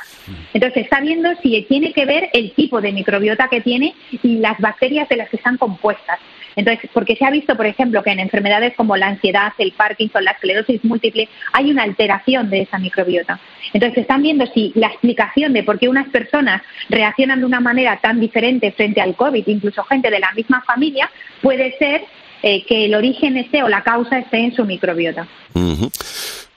[0.54, 4.58] Entonces está viendo si tiene que ver el tipo de microbiota que tiene y las
[4.58, 6.18] bacterias de las que están compuestas.
[6.56, 10.24] Entonces, porque se ha visto, por ejemplo, que en enfermedades como la ansiedad, el Parkinson,
[10.24, 13.40] la esclerosis múltiple, hay una alteración de esa microbiota.
[13.72, 17.98] Entonces, están viendo si la explicación de por qué unas personas reaccionan de una manera
[18.02, 22.02] tan diferente frente al COVID, incluso gente de la misma familia, puede ser
[22.42, 25.26] eh, que el origen esté o la causa esté en su microbiota.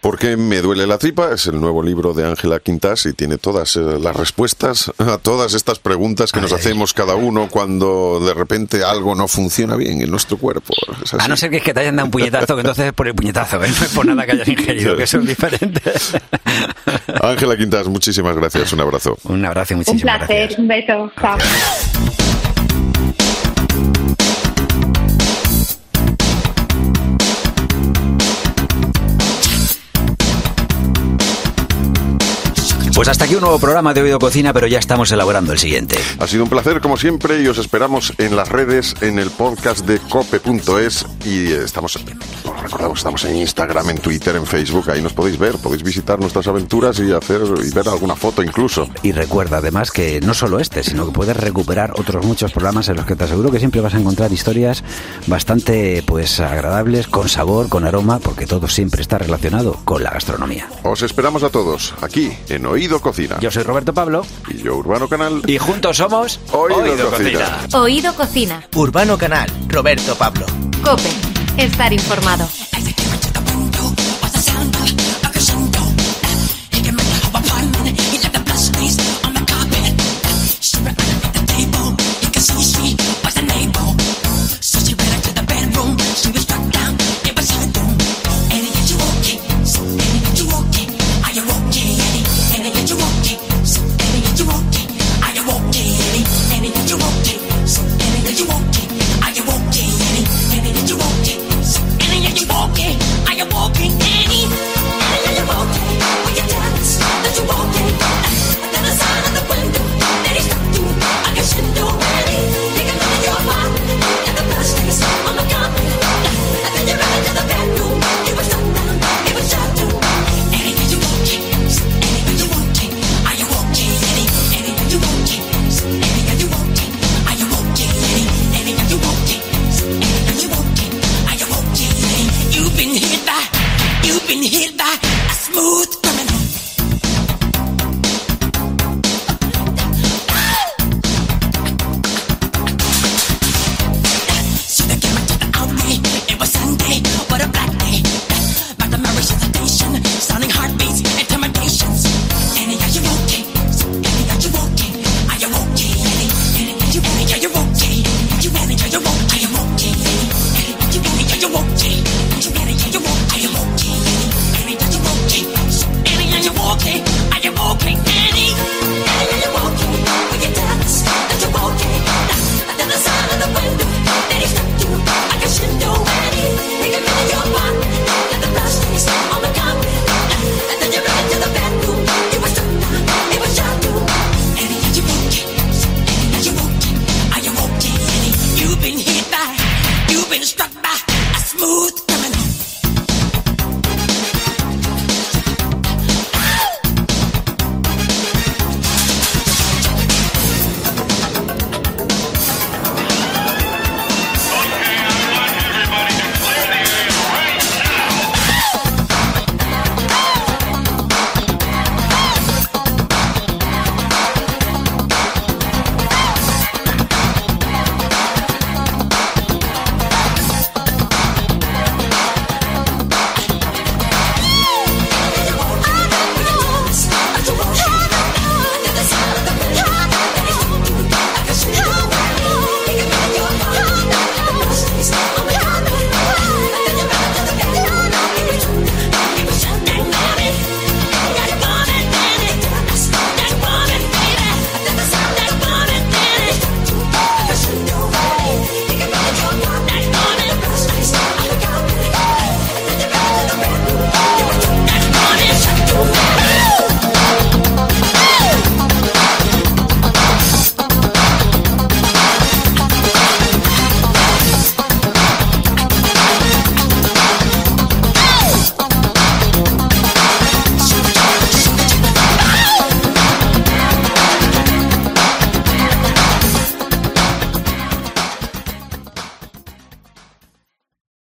[0.02, 3.76] Porque me duele la tripa es el nuevo libro de Ángela Quintas y tiene todas
[3.76, 8.84] eh, las respuestas a todas estas preguntas que nos hacemos cada uno cuando de repente
[8.84, 10.76] algo no funciona bien en nuestro cuerpo.
[11.04, 11.26] Es así.
[11.26, 13.08] A no ser que es que te hayan dado un puñetazo, que entonces es por
[13.08, 13.68] el puñetazo, ¿eh?
[13.68, 15.82] no es por nada que hayas ingerido, que eso es diferente.
[17.22, 18.72] Ángela Quintas, muchísimas gracias.
[18.74, 19.18] Un abrazo.
[19.24, 20.60] Un abrazo y Un muchísimas placer, gracias.
[20.60, 21.12] un beso.
[32.96, 35.98] Pues hasta aquí un nuevo programa de Oído Cocina, pero ya estamos elaborando el siguiente.
[36.18, 39.86] Ha sido un placer como siempre y os esperamos en las redes, en el podcast
[39.86, 45.12] de cope.es y estamos, os recordamos, estamos en Instagram, en Twitter, en Facebook, ahí nos
[45.12, 48.88] podéis ver, podéis visitar nuestras aventuras y hacer y ver alguna foto incluso.
[49.04, 52.96] Y recuerda además que no solo este, sino que puedes recuperar otros muchos programas en
[52.96, 54.86] los que te aseguro que siempre vas a encontrar historias
[55.28, 60.70] bastante pues agradables, con sabor, con aroma, porque todo siempre está relacionado con la gastronomía.
[60.84, 63.40] Os esperamos a todos aquí en Oído Oído Cocina.
[63.40, 64.24] Yo soy Roberto Pablo.
[64.48, 65.42] Y yo, Urbano Canal.
[65.48, 67.68] Y juntos somos Oído, Cocina.
[67.74, 68.64] Oído Cocina.
[68.76, 70.46] Urbano Canal, Roberto Pablo.
[70.84, 71.10] Cope.
[71.58, 72.48] Estar informado.